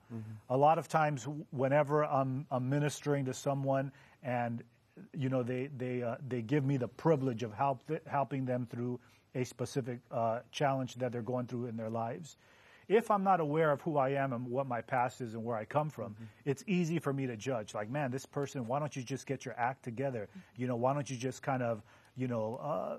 A 0.50 0.58
lot 0.58 0.78
of 0.78 0.88
times, 0.88 1.28
whenever 1.52 2.06
I'm, 2.06 2.46
I'm 2.52 2.70
ministering 2.70 3.26
to 3.26 3.34
someone 3.34 3.92
and 4.24 4.64
you 5.14 5.30
know 5.30 5.44
they 5.44 5.70
they 5.78 6.04
uh, 6.04 6.16
they 6.28 6.42
give 6.42 6.66
me 6.66 6.76
the 6.76 6.88
privilege 6.88 7.42
of 7.44 7.54
help 7.54 7.82
helping 8.06 8.46
them 8.46 8.68
through 8.70 9.00
a 9.34 9.46
specific 9.46 10.00
uh, 10.12 10.40
challenge 10.52 10.96
that 10.96 11.12
they're 11.12 11.22
going 11.22 11.48
through 11.48 11.68
in 11.68 11.78
their 11.78 11.90
lives. 11.90 12.36
If 12.90 13.12
I'm 13.12 13.24
not 13.24 13.40
aware 13.40 13.72
of 13.72 13.82
who 13.82 13.98
I 13.98 14.10
am 14.10 14.34
and 14.34 14.48
what 14.48 14.68
my 14.68 14.82
past 14.82 15.22
is 15.22 15.36
and 15.36 15.46
where 15.46 15.56
I 15.56 15.64
come 15.64 15.90
from, 15.92 16.16
it's 16.44 16.64
easy 16.66 16.98
for 16.98 17.14
me 17.14 17.28
to 17.28 17.38
judge. 17.38 17.76
Like, 17.76 17.90
man, 17.90 18.10
this 18.10 18.26
person, 18.26 18.66
why 18.66 18.80
don't 18.80 18.96
you 18.96 19.04
just 19.04 19.28
get 19.28 19.46
your 19.46 19.54
act 19.60 19.84
together? 19.84 20.28
You 20.58 20.66
know, 20.66 20.76
why 20.76 20.94
don't 20.96 21.08
you 21.08 21.16
just 21.16 21.44
kind 21.44 21.62
of, 21.62 21.84
you 22.20 22.28
know, 22.28 22.60
uh, 22.62 22.98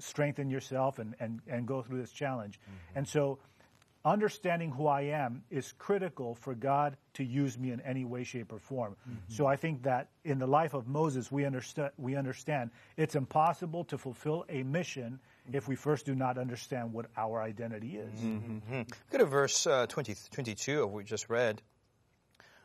strengthen 0.00 0.50
yourself 0.50 0.98
and, 0.98 1.14
and, 1.20 1.40
and 1.46 1.66
go 1.66 1.82
through 1.82 2.00
this 2.00 2.12
challenge. 2.12 2.58
And 2.94 3.06
so 3.06 3.38
understanding 4.04 4.70
who 4.70 4.86
I 4.86 5.02
am 5.02 5.42
is 5.50 5.72
critical 5.78 6.34
for 6.34 6.54
God 6.54 6.96
to 7.14 7.24
use 7.24 7.58
me 7.58 7.70
in 7.72 7.80
any 7.82 8.04
way, 8.04 8.24
shape, 8.24 8.52
or 8.52 8.58
form. 8.58 8.96
So 9.28 9.46
I 9.46 9.56
think 9.56 9.82
that 9.84 10.08
in 10.24 10.38
the 10.38 10.46
life 10.46 10.74
of 10.74 10.86
Moses, 10.88 11.30
we 11.30 11.44
understand, 11.44 11.90
we 11.98 12.16
understand 12.16 12.70
it's 12.96 13.14
impossible 13.14 13.84
to 13.84 13.98
fulfill 13.98 14.44
a 14.48 14.62
mission 14.62 15.20
if 15.52 15.68
we 15.68 15.76
first 15.76 16.06
do 16.06 16.14
not 16.14 16.38
understand 16.38 16.92
what 16.92 17.06
our 17.16 17.42
identity 17.42 17.96
is. 17.98 18.20
Go 19.10 19.18
to 19.18 19.24
verse 19.24 19.66
uh, 19.66 19.86
20, 19.86 20.14
22 20.32 20.82
of 20.82 20.90
what 20.90 20.96
we 20.98 21.04
just 21.04 21.28
read. 21.28 21.62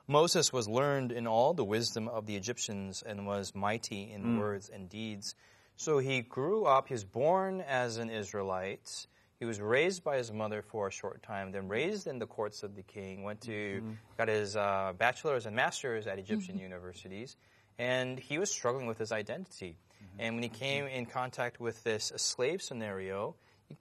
Moses 0.07 0.51
was 0.51 0.67
learned 0.67 1.11
in 1.13 1.27
all 1.27 1.53
the 1.53 1.63
wisdom 1.63 2.09
of 2.09 2.25
the 2.25 2.35
Egyptians 2.35 3.03
and 3.05 3.25
was 3.25 3.55
mighty 3.55 4.11
in 4.11 4.37
words 4.37 4.69
and 4.69 4.89
deeds. 4.89 5.33
So 5.75 5.97
he 5.97 6.21
grew 6.21 6.65
up, 6.65 6.87
he 6.87 6.93
was 6.93 7.03
born 7.03 7.61
as 7.61 7.97
an 7.97 8.09
Israelite. 8.09 9.07
He 9.39 9.45
was 9.45 9.59
raised 9.59 10.03
by 10.03 10.17
his 10.17 10.31
mother 10.31 10.61
for 10.61 10.87
a 10.87 10.91
short 10.91 11.21
time, 11.23 11.51
then 11.51 11.67
raised 11.67 12.07
in 12.07 12.19
the 12.19 12.27
courts 12.27 12.63
of 12.63 12.75
the 12.75 12.83
king, 12.83 13.23
went 13.23 13.41
to, 13.41 13.81
mm-hmm. 13.81 13.91
got 14.17 14.29
his 14.29 14.55
uh, 14.55 14.93
bachelor's 14.97 15.45
and 15.45 15.55
master's 15.55 16.07
at 16.07 16.17
Egyptian 16.17 16.55
mm-hmm. 16.55 16.63
universities, 16.63 17.35
and 17.77 18.17
he 18.17 18.37
was 18.37 18.49
struggling 18.49 18.87
with 18.87 18.97
his 18.97 19.11
identity. 19.11 19.75
Mm-hmm. 19.75 20.21
And 20.21 20.35
when 20.35 20.43
he 20.43 20.49
came 20.49 20.85
in 20.85 21.05
contact 21.05 21.59
with 21.59 21.83
this 21.83 22.13
slave 22.15 22.61
scenario, 22.61 23.35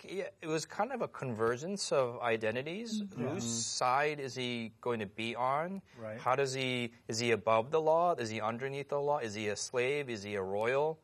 it 0.05 0.47
was 0.47 0.65
kind 0.65 0.93
of 0.93 1.03
a 1.03 1.09
convergence 1.09 1.93
of 1.93 2.19
identities. 2.21 3.03
Whose 3.17 3.45
side 3.45 4.21
is 4.21 4.35
he 4.35 4.73
going 4.81 5.01
to 5.01 5.07
be 5.07 5.37
on? 5.37 5.83
Right. 6.01 6.19
How 6.19 6.35
does 6.35 6.55
he 6.55 6.93
is 7.09 7.19
he 7.19 7.33
above 7.33 7.71
the 7.71 7.81
law? 7.81 8.15
Is 8.15 8.31
he 8.31 8.41
underneath 8.41 8.89
the 8.89 8.99
law? 8.99 9.19
Is 9.19 9.35
he 9.35 9.49
a 9.49 9.57
slave? 9.57 10.09
Is 10.09 10.23
he 10.23 10.35
a 10.35 10.43
royal? 10.43 10.99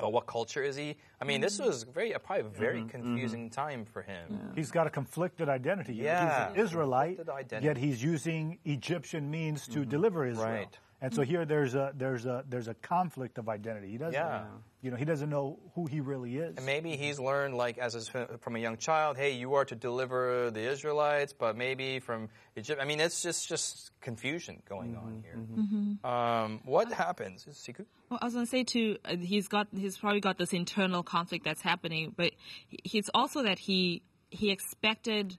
Or 0.00 0.10
what 0.10 0.26
culture 0.26 0.62
is 0.62 0.74
he? 0.74 0.96
I 1.20 1.24
mean, 1.24 1.40
this 1.40 1.58
mm-hmm. 1.58 1.66
was 1.66 1.82
very 1.82 2.12
probably 2.12 2.46
a 2.46 2.48
very 2.48 2.80
mm-hmm. 2.80 2.88
confusing 2.88 3.50
mm-hmm. 3.50 3.60
time 3.60 3.84
for 3.84 4.02
him. 4.02 4.52
He's 4.54 4.70
got 4.70 4.86
a 4.86 4.90
conflicted 4.90 5.48
identity. 5.48 5.94
Yeah. 5.94 6.48
He's 6.48 6.56
an 6.56 6.64
Israelite, 6.64 7.20
yet 7.60 7.76
he's 7.76 8.02
using 8.02 8.58
Egyptian 8.64 9.30
means 9.30 9.68
to 9.68 9.84
deliver 9.84 10.26
Israel. 10.26 10.48
Right. 10.48 10.78
And 11.02 11.12
so 11.12 11.22
here 11.22 11.44
there's 11.44 11.74
a 11.74 11.92
there's 11.96 12.24
a 12.26 12.44
there's 12.48 12.68
a 12.68 12.74
conflict 12.74 13.36
of 13.38 13.48
identity. 13.48 13.88
He 13.90 13.98
doesn't 13.98 14.14
Yeah. 14.14 14.44
you 14.82 14.90
know, 14.92 14.96
he 14.96 15.04
doesn't 15.04 15.28
know 15.30 15.58
who 15.74 15.86
he 15.86 16.00
really 16.00 16.36
is. 16.36 16.56
And 16.56 16.64
maybe 16.64 16.96
he's 16.96 17.18
learned, 17.18 17.54
like, 17.56 17.76
as 17.78 17.94
a, 18.14 18.38
from 18.38 18.54
a 18.56 18.60
young 18.60 18.76
child, 18.76 19.16
hey, 19.16 19.32
you 19.32 19.54
are 19.54 19.64
to 19.64 19.74
deliver 19.74 20.50
the 20.52 20.60
Israelites, 20.74 21.32
but 21.32 21.56
maybe 21.56 21.98
from 21.98 22.28
Egypt. 22.56 22.80
I 22.80 22.84
mean, 22.84 23.00
it's 23.00 23.20
just 23.20 23.48
just 23.48 23.90
confusion 24.00 24.62
going 24.68 24.96
on 24.96 25.22
here. 25.26 25.36
Um, 26.10 26.60
what 26.64 26.92
happens? 26.92 27.46
Is 27.48 27.56
Siku? 27.56 27.84
Well, 28.08 28.18
I 28.22 28.24
was 28.26 28.34
going 28.34 28.46
to 28.46 28.50
say 28.50 28.64
too, 28.64 28.98
uh, 29.04 29.16
he's 29.16 29.48
got 29.48 29.66
he's 29.76 29.98
probably 29.98 30.20
got 30.20 30.38
this 30.38 30.52
internal 30.52 31.02
conflict 31.02 31.44
that's 31.44 31.62
happening, 31.62 32.14
but 32.16 32.30
he- 32.68 32.98
it's 32.98 33.10
also 33.12 33.42
that 33.42 33.58
he 33.58 34.02
he 34.30 34.50
expected 34.50 35.36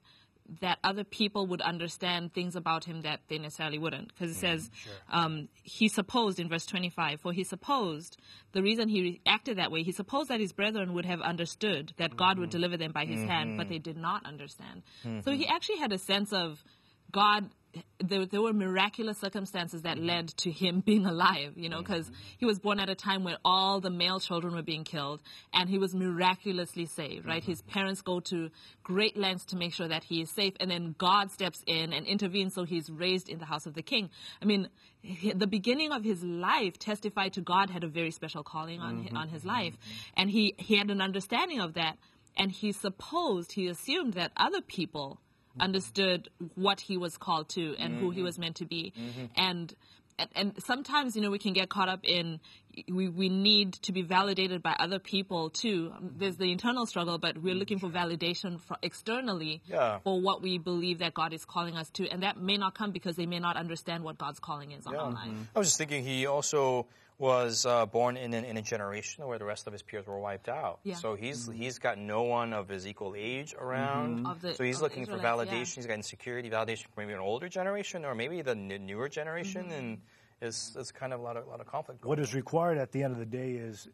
that 0.60 0.78
other 0.84 1.04
people 1.04 1.46
would 1.46 1.62
understand 1.62 2.32
things 2.34 2.54
about 2.54 2.84
him 2.84 3.00
that 3.02 3.20
they 3.28 3.38
necessarily 3.38 3.78
wouldn't, 3.78 4.08
because 4.08 4.30
it 4.30 4.34
mm-hmm. 4.34 4.58
says 4.58 4.70
um, 5.10 5.48
he 5.62 5.88
supposed 5.88 6.38
in 6.38 6.48
verse 6.48 6.66
twenty 6.66 6.90
five, 6.90 7.20
for 7.20 7.32
he 7.32 7.44
supposed 7.44 8.18
the 8.52 8.62
reason 8.62 8.88
he 8.88 9.20
acted 9.26 9.58
that 9.58 9.70
way, 9.70 9.82
he 9.82 9.92
supposed 9.92 10.28
that 10.28 10.40
his 10.40 10.52
brethren 10.52 10.92
would 10.92 11.06
have 11.06 11.20
understood 11.20 11.92
that 11.96 12.16
God 12.16 12.38
would 12.38 12.50
mm-hmm. 12.50 12.58
deliver 12.58 12.76
them 12.76 12.92
by 12.92 13.04
his 13.04 13.24
hand, 13.24 13.56
but 13.56 13.64
mm-hmm. 13.64 13.72
they 13.72 13.78
did 13.78 13.96
not 13.96 14.26
understand. 14.26 14.82
So 15.24 15.30
he 15.32 15.46
actually 15.46 15.78
had 15.78 15.92
a 15.92 15.98
sense 15.98 16.32
of 16.32 16.62
God, 17.10 17.50
there, 17.98 18.26
there 18.26 18.42
were 18.42 18.52
miraculous 18.52 19.18
circumstances 19.18 19.82
that 19.82 19.96
mm-hmm. 19.96 20.06
led 20.06 20.28
to 20.28 20.50
him 20.50 20.80
being 20.86 21.06
alive, 21.06 21.52
you 21.56 21.68
know, 21.68 21.76
mm-hmm. 21.76 21.92
because 21.92 22.10
he 22.38 22.46
was 22.46 22.58
born 22.58 22.80
at 22.80 22.88
a 22.88 22.94
time 22.94 23.24
when 23.24 23.36
all 23.44 23.80
the 23.80 23.90
male 23.90 24.20
children 24.20 24.54
were 24.54 24.62
being 24.62 24.84
killed 24.84 25.22
and 25.52 25.68
he 25.68 25.78
was 25.78 25.94
miraculously 25.94 26.86
saved, 26.86 27.26
right? 27.26 27.42
Mm-hmm. 27.42 27.50
His 27.50 27.62
parents 27.62 28.02
go 28.02 28.20
to 28.20 28.50
great 28.82 29.16
lengths 29.16 29.46
to 29.46 29.56
make 29.56 29.72
sure 29.72 29.88
that 29.88 30.04
he 30.04 30.22
is 30.22 30.30
safe 30.30 30.54
and 30.60 30.70
then 30.70 30.94
God 30.98 31.30
steps 31.30 31.62
in 31.66 31.92
and 31.92 32.06
intervenes 32.06 32.54
so 32.54 32.64
he's 32.64 32.90
raised 32.90 33.28
in 33.28 33.38
the 33.38 33.46
house 33.46 33.66
of 33.66 33.74
the 33.74 33.82
king. 33.82 34.10
I 34.42 34.44
mean, 34.44 34.68
he- 35.00 35.32
the 35.32 35.46
beginning 35.46 35.92
of 35.92 36.04
his 36.04 36.22
life 36.22 36.78
testified 36.78 37.32
to 37.34 37.40
God 37.40 37.70
had 37.70 37.84
a 37.84 37.88
very 37.88 38.10
special 38.10 38.42
calling 38.42 38.80
on, 38.80 39.08
on 39.14 39.28
his 39.28 39.44
life 39.44 39.76
and 40.16 40.30
he, 40.30 40.54
he 40.58 40.76
had 40.76 40.90
an 40.90 41.00
understanding 41.00 41.60
of 41.60 41.74
that 41.74 41.96
and 42.36 42.50
he 42.50 42.72
supposed, 42.72 43.52
he 43.52 43.68
assumed 43.68 44.14
that 44.14 44.32
other 44.36 44.60
people 44.60 45.20
understood 45.60 46.28
what 46.54 46.80
he 46.80 46.96
was 46.96 47.16
called 47.16 47.48
to 47.50 47.74
and 47.78 47.98
who 47.98 48.10
he 48.10 48.18
mm-hmm. 48.18 48.24
was 48.24 48.38
meant 48.38 48.56
to 48.56 48.64
be. 48.64 48.92
Mm-hmm. 48.98 49.24
And 49.36 49.74
and- 50.16 50.30
and 50.36 50.62
sometimes 50.62 51.16
you 51.16 51.22
know 51.22 51.30
we 51.30 51.38
can 51.40 51.52
get 51.52 51.68
caught 51.68 51.88
up 51.88 52.00
in 52.04 52.40
we, 52.88 53.08
we 53.08 53.28
need 53.28 53.72
to 53.74 53.92
be 53.92 54.02
validated 54.02 54.62
by 54.62 54.74
other 54.78 54.98
people 54.98 55.50
too 55.50 55.92
Um, 55.96 56.12
there's 56.16 56.36
the 56.36 56.50
internal 56.52 56.86
struggle 56.86 57.18
but 57.18 57.38
we're 57.38 57.54
looking 57.54 57.78
for 57.78 57.88
validation 57.88 58.60
for 58.60 58.76
externally 58.82 59.62
Yeah. 59.66 59.98
for 60.04 60.20
what 60.20 60.42
we 60.42 60.58
believe 60.58 60.98
that 60.98 61.14
god 61.14 61.32
is 61.32 61.44
calling 61.44 61.76
us 61.76 61.90
to 61.90 62.08
and 62.08 62.22
that 62.22 62.36
may 62.36 62.56
not 62.56 62.74
come 62.74 62.90
because 62.92 63.16
they 63.16 63.26
may 63.26 63.38
not 63.38 63.56
understand 63.56 64.04
what 64.04 64.18
god's 64.18 64.40
calling 64.40 64.72
is 64.72 64.86
on 64.86 64.94
our 64.96 65.10
life 65.12 65.30
I 65.54 65.58
was 65.58 65.68
just 65.68 65.78
thinking 65.78 66.04
he 66.04 66.26
also 66.26 66.86
was 67.16 67.64
uh, 67.64 67.86
born 67.86 68.16
in, 68.16 68.34
an, 68.34 68.44
in 68.44 68.56
a 68.56 68.62
generation 68.62 69.24
where 69.26 69.38
the 69.38 69.44
rest 69.44 69.68
of 69.68 69.72
his 69.72 69.82
peers 69.82 70.04
were 70.04 70.18
wiped 70.18 70.48
out. 70.48 70.80
Yeah. 70.82 70.96
So 70.96 71.14
he's 71.14 71.48
he's 71.54 71.78
got 71.78 71.96
no 71.96 72.22
one 72.22 72.52
of 72.52 72.68
his 72.68 72.88
equal 72.88 73.14
age 73.16 73.54
around. 73.56 74.26
Of 74.26 74.40
the- 74.42 74.54
so 74.54 74.64
he's 74.64 74.82
looking 74.82 75.06
for 75.06 75.18
validation. 75.18 75.76
yeah. 75.76 75.82
He's 75.82 75.86
got 75.86 75.94
insecurity, 75.94 76.50
validation 76.50 76.86
from 76.92 77.04
maybe 77.04 77.12
an 77.12 77.20
older 77.20 77.48
generation 77.48 78.04
or 78.04 78.16
maybe 78.16 78.42
the 78.42 78.50
n- 78.58 78.84
newer 78.84 79.08
generation, 79.08 79.70
and 79.70 79.98
it's, 80.40 80.76
it's 80.78 80.90
kind 80.92 81.12
of 81.12 81.20
a 81.20 81.22
lot 81.22 81.36
of, 81.36 81.46
lot 81.46 81.60
of 81.60 81.66
conflict. 81.66 82.04
What 82.04 82.18
is 82.18 82.34
required 82.34 82.78
at 82.78 82.92
the 82.92 83.02
end 83.02 83.12
of 83.12 83.18
the 83.18 83.26
day 83.26 83.52
is 83.52 83.88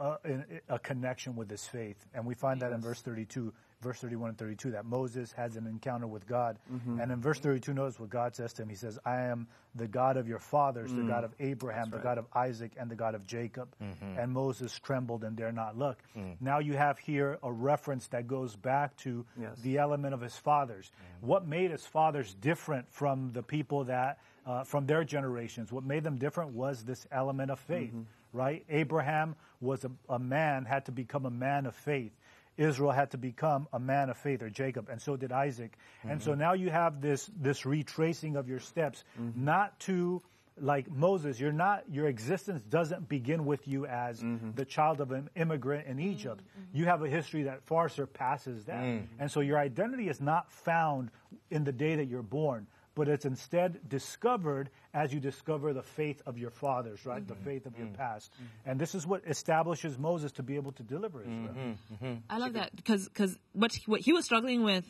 uh, 0.00 0.16
a, 0.24 0.30
a, 0.30 0.74
a 0.74 0.78
connection 0.78 1.34
with 1.34 1.50
his 1.50 1.66
faith. 1.66 1.96
And 2.14 2.24
we 2.24 2.34
find 2.34 2.60
that 2.62 2.72
in 2.72 2.80
verse 2.80 3.00
32, 3.00 3.52
verse 3.80 3.98
31 4.00 4.30
and 4.30 4.38
32, 4.38 4.70
that 4.72 4.84
Moses 4.84 5.32
has 5.32 5.56
an 5.56 5.66
encounter 5.66 6.06
with 6.06 6.26
God. 6.26 6.58
Mm-hmm. 6.72 7.00
And 7.00 7.10
in 7.10 7.20
verse 7.20 7.40
32, 7.40 7.74
notice 7.74 7.98
what 7.98 8.10
God 8.10 8.36
says 8.36 8.52
to 8.54 8.62
him. 8.62 8.68
He 8.68 8.76
says, 8.76 8.98
I 9.04 9.22
am 9.22 9.48
the 9.74 9.88
God 9.88 10.16
of 10.16 10.28
your 10.28 10.38
fathers, 10.38 10.92
the 10.92 11.02
mm. 11.02 11.08
God 11.08 11.24
of 11.24 11.34
Abraham, 11.40 11.90
the 11.90 11.98
God 11.98 12.18
of 12.18 12.26
Isaac, 12.34 12.72
and 12.78 12.90
the 12.90 12.94
God 12.96 13.14
of 13.14 13.26
Jacob. 13.26 13.74
Mm-hmm. 13.82 14.18
And 14.18 14.32
Moses 14.32 14.76
trembled 14.78 15.24
and 15.24 15.36
dare 15.36 15.52
not 15.52 15.76
look. 15.76 15.98
Mm. 16.16 16.36
Now 16.40 16.58
you 16.60 16.74
have 16.74 16.98
here 16.98 17.38
a 17.42 17.52
reference 17.52 18.06
that 18.08 18.26
goes 18.26 18.56
back 18.56 18.96
to 18.98 19.24
Yes. 19.40 19.58
the 19.62 19.78
element 19.78 20.14
of 20.14 20.20
his 20.20 20.36
fathers. 20.36 20.90
Mm. 21.22 21.26
What 21.26 21.46
made 21.46 21.70
his 21.70 21.84
fathers 21.84 22.34
different 22.34 22.86
from 22.92 23.32
the 23.32 23.42
people 23.42 23.84
that, 23.84 24.18
uh, 24.48 24.64
from 24.64 24.86
their 24.86 25.04
generations? 25.04 25.70
What 25.70 25.84
made 25.84 26.02
them 26.02 26.16
different 26.16 26.52
was 26.52 26.82
this 26.82 27.06
element 27.12 27.50
of 27.50 27.60
faith, 27.60 27.90
mm-hmm. 27.90 28.02
right? 28.32 28.64
Abraham 28.70 29.36
was 29.60 29.84
a, 29.84 29.90
a 30.08 30.18
man, 30.18 30.64
had 30.64 30.86
to 30.86 30.92
become 30.92 31.26
a 31.26 31.30
man 31.30 31.66
of 31.66 31.74
faith. 31.74 32.12
Israel 32.56 32.90
had 32.90 33.12
to 33.12 33.18
become 33.18 33.68
a 33.72 33.78
man 33.78 34.10
of 34.10 34.16
faith, 34.16 34.42
or 34.42 34.50
Jacob, 34.50 34.88
and 34.88 35.00
so 35.00 35.16
did 35.16 35.30
Isaac. 35.30 35.78
And 36.02 36.20
so 36.20 36.32
mm-hmm. 36.32 36.40
now 36.40 36.52
you 36.54 36.70
have 36.70 37.00
this 37.00 37.30
this 37.40 37.64
retracing 37.64 38.34
of 38.34 38.48
your 38.48 38.58
steps, 38.58 39.04
mm-hmm. 39.20 39.44
not 39.44 39.78
to 39.80 40.22
like 40.60 40.90
Moses. 40.90 41.38
You're 41.38 41.52
not 41.52 41.84
your 41.88 42.08
existence 42.08 42.62
doesn't 42.62 43.08
begin 43.08 43.44
with 43.44 43.68
you 43.68 43.86
as 43.86 44.24
the 44.56 44.64
child 44.64 45.00
of 45.00 45.12
an 45.12 45.30
immigrant 45.36 45.86
in 45.86 46.00
Egypt. 46.00 46.42
You 46.72 46.86
have 46.86 47.02
a 47.02 47.08
history 47.08 47.44
that 47.44 47.62
far 47.62 47.88
surpasses 47.88 48.64
that, 48.64 48.82
mm. 48.82 49.06
and 49.20 49.30
so 49.30 49.38
your 49.38 49.58
identity 49.58 50.08
is 50.08 50.20
not 50.20 50.50
found 50.50 51.10
in 51.50 51.62
the 51.62 51.72
day 51.72 51.94
that 51.96 52.06
you're 52.06 52.22
born. 52.22 52.66
But 52.98 53.08
it's 53.08 53.24
instead 53.24 53.88
discovered 53.88 54.70
as 54.92 55.14
you 55.14 55.20
discover 55.20 55.72
the 55.72 55.84
faith 55.84 56.20
of 56.26 56.36
your 56.36 56.50
fathers, 56.50 57.06
right? 57.06 57.24
The 57.24 57.34
mm-hmm. 57.34 57.44
faith 57.44 57.66
of 57.66 57.78
your 57.78 57.86
mm. 57.86 57.94
past. 57.94 58.32
Mm-hmm. 58.32 58.70
And 58.70 58.80
this 58.80 58.96
is 58.96 59.06
what 59.06 59.22
establishes 59.24 59.96
Moses 59.96 60.32
to 60.32 60.42
be 60.42 60.56
able 60.56 60.72
to 60.72 60.82
deliver 60.82 61.22
Israel. 61.22 61.54
Mm-hmm. 61.94 62.14
I 62.28 62.38
love 62.38 62.54
that 62.54 62.74
because 62.74 63.08
because 63.08 63.38
what 63.52 63.72
he- 63.72 63.84
what 63.86 64.00
he 64.00 64.12
was 64.12 64.24
struggling 64.24 64.64
with, 64.64 64.84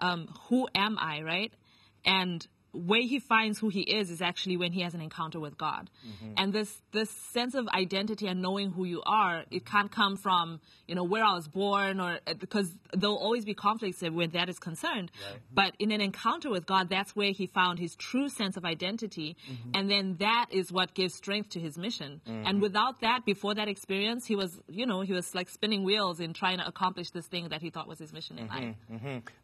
um, 0.00 0.26
who 0.48 0.66
am 0.74 0.98
I, 0.98 1.22
right? 1.22 1.52
And 2.04 2.44
way 2.72 3.02
he 3.02 3.18
finds 3.18 3.58
who 3.58 3.68
he 3.68 3.82
is 3.82 4.10
is 4.10 4.22
actually 4.22 4.56
when 4.56 4.72
he 4.72 4.80
has 4.80 4.94
an 4.94 5.00
encounter 5.00 5.38
with 5.38 5.58
God, 5.58 5.90
mm-hmm. 6.06 6.32
and 6.36 6.52
this 6.52 6.80
this 6.92 7.10
sense 7.10 7.54
of 7.54 7.68
identity 7.68 8.26
and 8.26 8.40
knowing 8.40 8.70
who 8.70 8.84
you 8.84 9.02
are, 9.04 9.44
it 9.50 9.66
can't 9.66 9.90
come 9.90 10.16
from 10.16 10.60
you 10.88 10.94
know 10.94 11.04
where 11.04 11.24
I 11.24 11.34
was 11.34 11.48
born 11.48 12.00
or 12.00 12.18
uh, 12.26 12.34
because 12.34 12.74
there'll 12.92 13.18
always 13.18 13.44
be 13.44 13.54
conflicts 13.54 14.00
when 14.02 14.30
that 14.30 14.48
is 14.48 14.58
concerned. 14.58 15.10
But 15.52 15.74
in 15.78 15.90
an 15.90 16.00
encounter 16.00 16.50
with 16.50 16.66
God, 16.66 16.88
that's 16.88 17.14
where 17.14 17.32
he 17.32 17.46
found 17.46 17.78
his 17.78 17.94
true 17.94 18.28
sense 18.28 18.56
of 18.56 18.64
identity, 18.64 19.36
mm-hmm. 19.50 19.70
and 19.74 19.90
then 19.90 20.16
that 20.20 20.46
is 20.50 20.72
what 20.72 20.94
gives 20.94 21.14
strength 21.14 21.50
to 21.50 21.60
his 21.60 21.76
mission. 21.76 22.20
Mm-hmm. 22.26 22.46
And 22.46 22.62
without 22.62 23.00
that, 23.02 23.24
before 23.26 23.54
that 23.54 23.68
experience, 23.68 24.26
he 24.26 24.36
was 24.36 24.58
you 24.68 24.86
know 24.86 25.02
he 25.02 25.12
was 25.12 25.34
like 25.34 25.50
spinning 25.50 25.84
wheels 25.84 26.20
in 26.20 26.32
trying 26.32 26.58
to 26.58 26.66
accomplish 26.66 27.10
this 27.10 27.26
thing 27.26 27.50
that 27.50 27.60
he 27.60 27.70
thought 27.70 27.86
was 27.86 27.98
his 27.98 28.12
mission 28.12 28.38
in 28.38 28.48
life. 28.48 28.74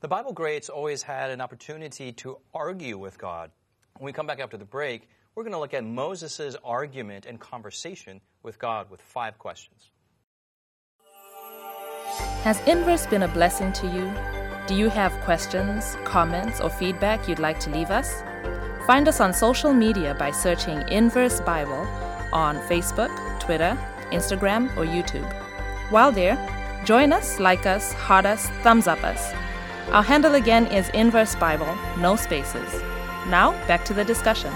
The 0.01 0.09
Bible 0.09 0.33
greats 0.33 0.69
always 0.69 1.03
had 1.03 1.31
an 1.31 1.41
opportunity 1.41 2.13
to 2.13 2.39
argue 2.55 2.97
with 2.97 3.18
God. 3.19 3.51
When 3.99 4.07
we 4.07 4.13
come 4.13 4.27
back 4.27 4.41
after 4.41 4.57
the 4.57 4.65
break, 4.65 5.09
we're 5.35 5.43
going 5.43 5.53
to 5.53 5.59
look 5.59 5.75
at 5.75 5.85
Moses' 5.85 6.57
argument 6.65 7.27
and 7.27 7.39
conversation 7.39 8.21
with 8.43 8.59
God 8.59 8.91
with 8.91 9.03
five 9.03 9.39
questions. 9.39 9.91
Has 12.43 12.61
Inverse 12.67 13.07
been 13.07 13.23
a 13.25 13.29
blessing 13.29 13.73
to 13.75 13.87
you? 13.87 14.13
Do 14.67 14.75
you 14.75 14.89
have 14.89 15.13
questions, 15.25 15.97
comments, 16.05 16.61
or 16.61 16.71
feedback 16.71 17.29
you'd 17.29 17.39
like 17.39 17.61
to 17.61 17.71
leave 17.71 17.91
us? 17.91 18.23
Find 18.87 19.07
us 19.07 19.21
on 19.21 19.33
social 19.33 19.73
media 19.73 20.15
by 20.15 20.31
searching 20.31 20.83
Inverse 20.89 21.41
Bible 21.41 21.87
on 22.33 22.57
Facebook, 22.69 23.11
Twitter, 23.41 23.77
Instagram, 24.11 24.75
or 24.77 24.85
YouTube. 24.85 25.31
While 25.91 26.13
there, 26.13 26.37
join 26.85 27.13
us, 27.13 27.39
like 27.39 27.67
us, 27.67 27.93
heart 27.93 28.27
us, 28.27 28.49
thumbs 28.63 28.87
up 28.87 29.03
us. 29.05 29.33
Our 29.91 30.03
handle 30.03 30.35
again 30.35 30.67
is 30.67 30.89
Inverse 30.91 31.35
Bible, 31.37 31.77
no 31.99 32.17
spaces. 32.17 32.83
Now, 33.29 33.53
back 33.67 33.85
to 33.85 33.93
the 33.93 34.05
discussion. 34.05 34.51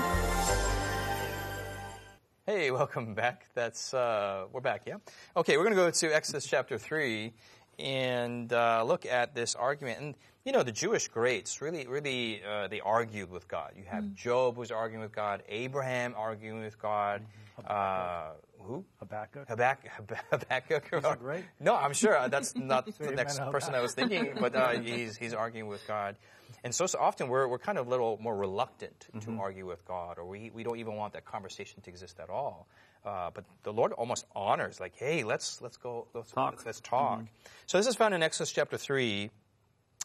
Hey, 2.47 2.71
welcome 2.71 3.15
back. 3.15 3.45
That's 3.55 3.93
uh, 3.93 4.47
we're 4.51 4.63
back, 4.63 4.85
yeah. 4.87 4.97
Okay, 5.37 5.59
we're 5.59 5.65
going 5.65 5.77
to 5.77 5.83
go 5.83 5.91
to 5.91 6.15
Exodus 6.15 6.47
chapter 6.47 6.79
three 6.79 7.35
and 7.79 8.51
uh, 8.51 8.83
look 8.83 9.05
at 9.05 9.35
this 9.35 9.55
argument. 9.55 10.01
And 10.01 10.15
you 10.47 10.53
know, 10.53 10.63
the 10.63 10.73
Jewish 10.73 11.07
greats 11.09 11.61
really, 11.61 11.87
really, 11.87 12.41
uh, 12.49 12.67
they 12.69 12.81
argued 12.81 13.31
with 13.31 13.47
God. 13.47 13.73
You 13.77 13.85
have 13.89 14.15
Job 14.15 14.57
who's 14.57 14.71
arguing 14.71 15.03
with 15.03 15.15
God, 15.15 15.43
Abraham 15.51 16.15
arguing 16.17 16.63
with 16.63 16.81
God. 16.81 17.23
Uh, 17.67 18.31
who? 18.59 18.85
Habakkuk. 19.01 19.49
Habakkuk. 19.49 19.91
Habakkuk. 20.31 20.89
Is 20.93 21.03
that 21.03 21.21
great? 21.21 21.45
No, 21.61 21.77
I'm 21.77 21.93
sure 21.93 22.17
uh, 22.17 22.29
that's 22.29 22.57
not 22.57 22.87
the 22.99 23.05
Amen, 23.05 23.17
next 23.17 23.35
Habakkuk. 23.35 23.53
person 23.53 23.75
I 23.75 23.83
was 23.83 23.93
thinking, 23.93 24.33
but 24.41 24.57
uh, 24.57 24.71
he's 24.71 25.17
he's 25.17 25.35
arguing 25.35 25.67
with 25.69 25.87
God. 25.87 26.17
And 26.65 26.75
so, 26.75 26.87
so 26.87 26.99
often 26.99 27.29
we're, 27.29 27.49
we're 27.49 27.59
kind 27.59 27.77
of 27.79 27.87
a 27.87 27.91
little 27.91 28.19
more 28.21 28.37
reluctant 28.37 29.07
Mm-hmm. 29.15 29.37
to 29.37 29.43
argue 29.43 29.67
with 29.67 29.85
God, 29.85 30.19
or 30.19 30.25
we, 30.25 30.51
we 30.55 30.63
don't 30.63 30.79
even 30.79 30.95
want 30.97 31.13
that 31.15 31.25
conversation 31.25 31.83
to 31.83 31.91
exist 31.91 32.19
at 32.21 32.31
all. 32.31 32.67
Uh, 33.05 33.31
but 33.35 33.45
the 33.65 33.73
Lord 33.73 33.93
almost 33.93 34.25
honors, 34.35 34.79
like, 34.81 34.95
hey, 34.97 35.25
let's 35.25 35.61
let's 35.61 35.77
go, 35.77 36.07
let's 36.15 36.31
Talk. 36.31 36.53
Let's, 36.53 36.67
let's 36.67 36.81
talk. 36.81 37.25
So 37.67 37.79
this 37.79 37.87
is 37.89 37.97
found 37.97 38.15
in 38.15 38.23
Exodus 38.23 38.53
chapter 38.53 38.79
three. 38.79 39.31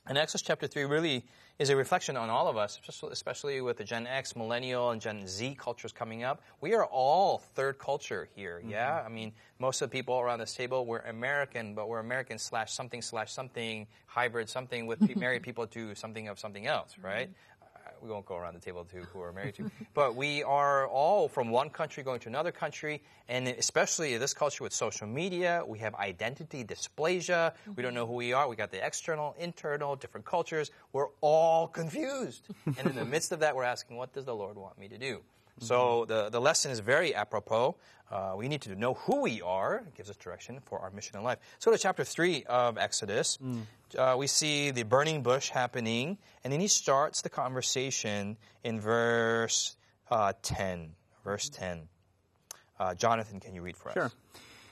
And 0.10 0.18
Exodus 0.18 0.42
chapter 0.42 0.68
3 0.68 0.86
really 0.86 1.26
is 1.60 1.70
a 1.70 1.76
reflection 1.76 2.16
on 2.16 2.30
all 2.30 2.48
of 2.48 2.56
us, 2.56 2.80
especially- 2.80 3.12
especially 3.12 3.62
with 3.62 3.78
the 3.78 3.84
Gen 3.84 4.08
X, 4.08 4.36
Millennial, 4.36 4.92
and 4.92 5.02
Gen 5.02 5.28
Z 5.28 5.56
cultures 5.56 5.92
coming 5.92 6.24
up. 6.24 6.42
We 6.62 6.76
are 6.76 6.86
all 6.86 7.40
third 7.40 7.78
culture 7.78 8.30
here, 8.36 8.62
yeah? 8.66 9.00
Mm-hmm. 9.00 9.06
I 9.06 9.10
mean, 9.10 9.34
most 9.60 9.82
of 9.82 9.90
the 9.90 9.98
people 9.98 10.18
around 10.20 10.40
this 10.40 10.54
table, 10.54 10.86
we're 10.86 11.00
American, 11.00 11.74
but 11.74 11.90
we're 11.90 12.00
American 12.00 12.38
slash 12.40 12.72
something 12.72 13.02
slash 13.02 13.32
something, 13.34 13.88
hybrid 14.06 14.50
something 14.50 14.86
with 14.88 15.16
married 15.18 15.44
people 15.44 15.68
to 15.68 15.94
something 15.96 16.28
of 16.30 16.40
something 16.40 16.68
else, 16.68 16.96
right? 17.02 17.30
Mm-hmm. 17.30 17.57
We 18.02 18.10
won't 18.10 18.26
go 18.26 18.36
around 18.36 18.54
the 18.54 18.60
table 18.60 18.86
to 18.86 18.98
who 18.98 19.20
we're 19.20 19.32
married 19.32 19.56
to, 19.56 19.70
but 19.94 20.16
we 20.16 20.44
are 20.44 20.88
all 20.88 21.28
from 21.28 21.50
one 21.50 21.70
country 21.70 22.04
going 22.04 22.20
to 22.22 22.30
another 22.30 22.52
country, 22.52 23.02
and 23.28 23.48
especially 23.48 24.14
in 24.14 24.20
this 24.20 24.34
culture 24.34 24.64
with 24.64 24.74
social 24.74 25.08
media, 25.08 25.64
we 25.66 25.80
have 25.80 25.96
identity 25.96 26.64
dysplasia. 26.64 27.54
We 27.76 27.84
don't 27.84 27.90
mm-hmm. 27.90 27.96
know 27.96 28.08
who 28.08 28.14
we 28.14 28.34
are. 28.34 28.48
We 28.48 28.56
got 28.56 28.72
the 28.72 28.86
external, 28.86 29.36
internal, 29.40 29.96
different 29.96 30.26
cultures. 30.26 30.72
We're 30.94 31.10
all 31.22 31.68
confused. 31.68 32.48
and 32.66 32.88
in 32.88 32.96
the 32.96 33.06
midst 33.06 33.32
of 33.32 33.40
that, 33.40 33.56
we're 33.56 33.64
asking, 33.64 33.98
what 33.98 34.14
does 34.14 34.26
the 34.26 34.36
Lord 34.36 34.58
want 34.58 34.78
me 34.78 34.88
to 34.90 34.98
do? 34.98 35.22
So 35.60 36.06
the, 36.06 36.30
the 36.30 36.40
lesson 36.40 36.72
is 36.72 36.80
very 36.80 37.16
apropos. 37.16 37.76
Uh, 38.10 38.34
we 38.38 38.48
need 38.48 38.62
to 38.62 38.76
know 38.76 38.94
who 38.94 39.22
we 39.22 39.42
are. 39.42 39.84
It 39.88 39.96
gives 39.96 40.10
us 40.10 40.16
direction 40.16 40.60
for 40.66 40.80
our 40.80 40.92
mission 40.92 41.18
in 41.18 41.24
life. 41.24 41.40
So 41.60 41.72
to 41.72 41.78
chapter 41.78 42.04
3 42.04 42.46
of 42.46 42.78
Exodus, 42.78 43.38
uh, 43.98 44.16
we 44.18 44.28
see 44.28 44.72
the 44.72 44.84
burning 44.84 45.24
bush 45.24 45.50
happening, 45.50 46.18
and 46.44 46.54
then 46.54 46.60
he 46.60 46.68
starts 46.68 47.22
the 47.22 47.30
conversation 47.30 48.38
in 48.64 48.80
verse 48.80 49.76
uh, 50.10 50.34
10. 50.42 50.92
Verse 51.24 51.50
10. 51.50 51.90
Uh, 52.80 52.94
Jonathan, 52.96 53.40
can 53.40 53.54
you 53.54 53.62
read 53.62 53.76
for 53.76 53.90
us? 53.90 53.94
Sure. 53.96 54.06
us? 54.06 54.16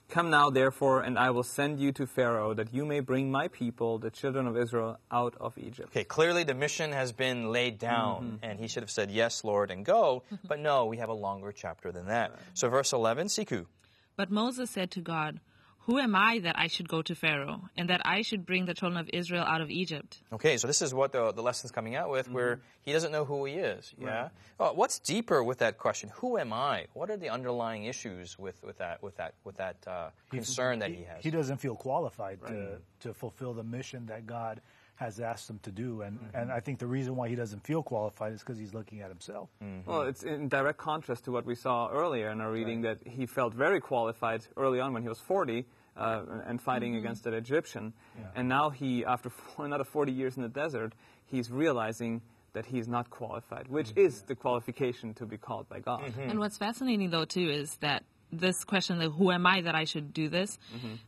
Come 0.10 0.30
now, 0.30 0.50
therefore, 0.50 1.02
and 1.02 1.18
I 1.18 1.32
will 1.32 1.44
send 1.44 1.80
you 1.80 1.92
to 1.94 2.06
Pharaoh, 2.06 2.54
that 2.54 2.74
you 2.74 2.86
may 2.86 3.00
bring 3.00 3.32
my 3.32 3.48
people, 3.48 3.98
the 3.98 4.12
children 4.12 4.46
of 4.46 4.56
Israel, 4.56 5.00
out 5.12 5.36
of 5.42 5.58
Egypt. 5.58 5.90
Okay, 5.90 6.04
clearly 6.04 6.44
the 6.44 6.54
mission 6.54 6.92
has 6.92 7.12
been 7.12 7.52
laid 7.52 7.80
down, 7.80 8.24
mm-hmm. 8.24 8.36
and 8.46 8.60
he 8.60 8.68
should 8.68 8.84
have 8.84 8.92
said, 8.92 9.10
Yes, 9.10 9.44
Lord, 9.44 9.72
and 9.72 9.84
go. 9.84 10.24
but 10.48 10.60
no, 10.60 10.86
we 10.86 10.98
have 10.98 11.10
a 11.10 11.14
longer 11.14 11.52
chapter 11.52 11.92
than 11.92 12.06
that. 12.08 12.36
So, 12.54 12.70
verse 12.70 12.94
11, 12.94 13.28
Siku. 13.28 13.66
But 14.16 14.32
Moses 14.32 14.70
said 14.70 14.92
to 14.92 15.02
God, 15.02 15.40
Who 15.86 16.00
am 16.00 16.16
I 16.16 16.40
that 16.40 16.58
I 16.58 16.66
should 16.68 16.90
go 16.90 17.04
to 17.04 17.14
Pharaoh, 17.14 17.70
and 17.78 17.90
that 17.90 18.02
I 18.06 18.24
should 18.24 18.44
bring 18.44 18.66
the 18.66 18.74
children 18.74 19.00
of 19.00 19.08
Israel 19.14 19.44
out 19.44 19.62
of 19.62 19.70
Egypt? 19.70 20.20
Okay, 20.34 20.58
so 20.58 20.66
this 20.66 20.82
is 20.82 20.96
what 20.96 21.12
the, 21.12 21.32
the 21.32 21.44
lesson's 21.44 21.72
coming 21.72 21.96
out 21.96 22.10
with, 22.10 22.28
where 22.30 22.62
he 22.82 22.92
doesn't 22.92 23.12
know 23.12 23.24
who 23.24 23.46
he 23.46 23.54
is. 23.54 23.94
Yeah. 24.02 24.30
Uh, 24.60 24.70
what's 24.70 24.98
deeper 24.98 25.44
with 25.44 25.60
that 25.60 25.78
question? 25.78 26.12
Who 26.16 26.40
am 26.40 26.54
I? 26.54 26.88
What 26.94 27.12
are 27.12 27.18
the 27.18 27.30
underlying 27.30 27.86
issues 27.86 28.38
with, 28.40 28.64
with 28.64 28.80
that 28.80 29.04
with 29.04 29.18
that 29.18 29.36
with 29.44 29.58
that 29.58 29.78
uh, 29.86 30.10
concern 30.32 30.80
that 30.80 30.90
he 30.90 31.04
has? 31.04 31.24
He 31.24 31.30
doesn't 31.30 31.58
feel 31.58 31.76
qualified 31.76 32.42
to, 32.48 32.78
to 33.02 33.14
fulfill 33.14 33.54
the 33.54 33.64
mission 33.64 34.08
that 34.08 34.26
God 34.26 34.62
has 34.96 35.20
asked 35.20 35.50
him 35.50 35.60
to 35.64 35.72
do. 35.72 36.02
And, 36.02 36.20
Mm-hmm. 36.20 36.38
and 36.38 36.52
I 36.52 36.60
think 36.60 36.80
the 36.80 36.88
reason 36.88 37.16
why 37.16 37.28
he 37.30 37.36
doesn't 37.36 37.66
feel 37.66 37.84
qualified 37.84 38.34
is 38.34 38.40
because 38.40 38.58
he's 38.58 38.74
looking 38.74 39.02
at 39.02 39.10
himself. 39.10 39.50
Mm-hmm. 39.64 39.90
Well, 39.90 40.02
it's 40.04 40.24
in 40.24 40.48
direct 40.48 40.78
contrast 40.78 41.26
to 41.26 41.32
what 41.32 41.46
we 41.46 41.56
saw 41.56 41.90
earlier 41.90 42.30
in 42.30 42.40
our 42.42 42.52
reading 42.52 42.82
that 42.84 43.00
he 43.06 43.26
felt 43.26 43.54
very 43.54 43.80
qualified 43.82 44.46
early 44.56 44.80
on 44.80 44.94
when 44.94 45.04
he 45.04 45.10
was 45.10 45.20
40 45.20 45.66
uh, 45.98 46.22
and 46.46 46.62
fighting 46.62 46.96
against 46.96 47.24
that 47.26 47.34
Egyptian. 47.34 47.94
And 48.36 48.48
now 48.48 48.70
he, 48.70 49.04
after 49.06 49.30
four, 49.56 49.66
another 49.66 49.84
40 49.84 50.12
years 50.12 50.38
in 50.38 50.44
the 50.44 50.50
desert, 50.50 50.94
he's 51.26 51.52
realizing 51.52 52.22
that 52.54 52.66
he's 52.66 52.88
not 52.88 53.10
qualified, 53.10 53.68
which 53.68 53.92
is 53.98 54.22
the 54.24 54.36
qualification 54.36 55.14
to 55.16 55.26
be 55.26 55.38
called 55.38 55.68
by 55.68 55.82
God. 55.82 56.14
And 56.18 56.40
what's 56.40 56.58
fascinating, 56.58 57.10
though, 57.10 57.26
too, 57.26 57.50
is 57.50 57.76
that 57.82 58.04
this 58.32 58.64
question, 58.64 59.00
like, 59.00 59.12
who 59.12 59.32
am 59.32 59.46
I 59.46 59.62
that 59.62 59.76
I 59.76 59.86
should 59.86 60.14
do 60.14 60.30
this? 60.30 60.58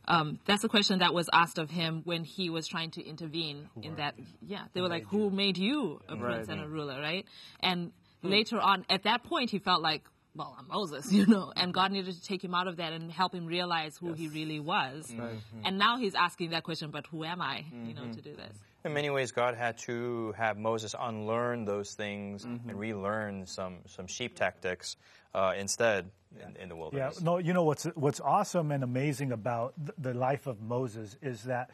Um, 0.06 0.38
that's 0.46 0.64
a 0.64 0.68
question 0.68 1.00
that 1.00 1.14
was 1.14 1.28
asked 1.32 1.58
of 1.58 1.70
him 1.70 2.02
when 2.04 2.24
he 2.24 2.50
was 2.50 2.66
trying 2.66 2.90
to 2.92 3.06
intervene 3.06 3.68
in 3.82 3.96
that. 3.96 4.14
Yeah, 4.46 4.64
they 4.72 4.80
were 4.80 4.88
like, 4.88 5.06
who 5.06 5.30
made 5.30 5.58
you 5.58 6.00
a 6.08 6.16
prince 6.16 6.48
and 6.48 6.60
a 6.60 6.68
ruler, 6.68 7.00
right? 7.00 7.26
And 7.60 7.92
later 8.22 8.60
on, 8.60 8.84
at 8.88 9.04
that 9.04 9.24
point, 9.24 9.50
he 9.50 9.58
felt 9.58 9.82
like, 9.82 10.04
well, 10.34 10.56
I'm 10.58 10.68
Moses, 10.68 11.12
you 11.12 11.26
know, 11.26 11.52
and 11.56 11.74
God 11.74 11.92
needed 11.92 12.14
to 12.14 12.22
take 12.22 12.42
him 12.42 12.54
out 12.54 12.68
of 12.68 12.76
that 12.76 12.92
and 12.92 13.10
help 13.10 13.34
him 13.34 13.46
realize 13.46 13.96
who 13.96 14.12
he 14.12 14.28
really 14.28 14.60
was. 14.60 15.08
Mm-hmm. 15.10 15.36
And 15.64 15.78
now 15.78 15.98
he's 15.98 16.14
asking 16.14 16.50
that 16.50 16.62
question, 16.62 16.90
but 16.90 17.06
who 17.06 17.24
am 17.24 17.40
I, 17.40 17.64
you 17.84 17.94
know, 17.94 18.04
to 18.12 18.20
do 18.20 18.34
this? 18.34 18.56
In 18.84 18.94
many 18.94 19.10
ways, 19.10 19.32
God 19.32 19.56
had 19.56 19.76
to 19.78 20.32
have 20.38 20.56
Moses 20.56 20.94
unlearn 20.98 21.64
those 21.64 21.94
things 21.94 22.44
and 22.44 22.78
relearn 22.78 23.44
some 23.46 23.78
some 23.86 24.06
sheep 24.06 24.36
tactics 24.36 24.96
uh, 25.34 25.52
instead 25.58 26.10
in, 26.36 26.56
in 26.56 26.68
the 26.68 26.90
Yeah, 26.92 27.10
no, 27.22 27.38
you 27.38 27.52
know 27.52 27.64
what's 27.64 27.84
what's 27.94 28.20
awesome 28.20 28.70
and 28.70 28.82
amazing 28.84 29.32
about 29.32 29.74
th- 29.76 29.94
the 29.98 30.14
life 30.14 30.46
of 30.46 30.60
Moses 30.60 31.16
is 31.22 31.44
that 31.44 31.70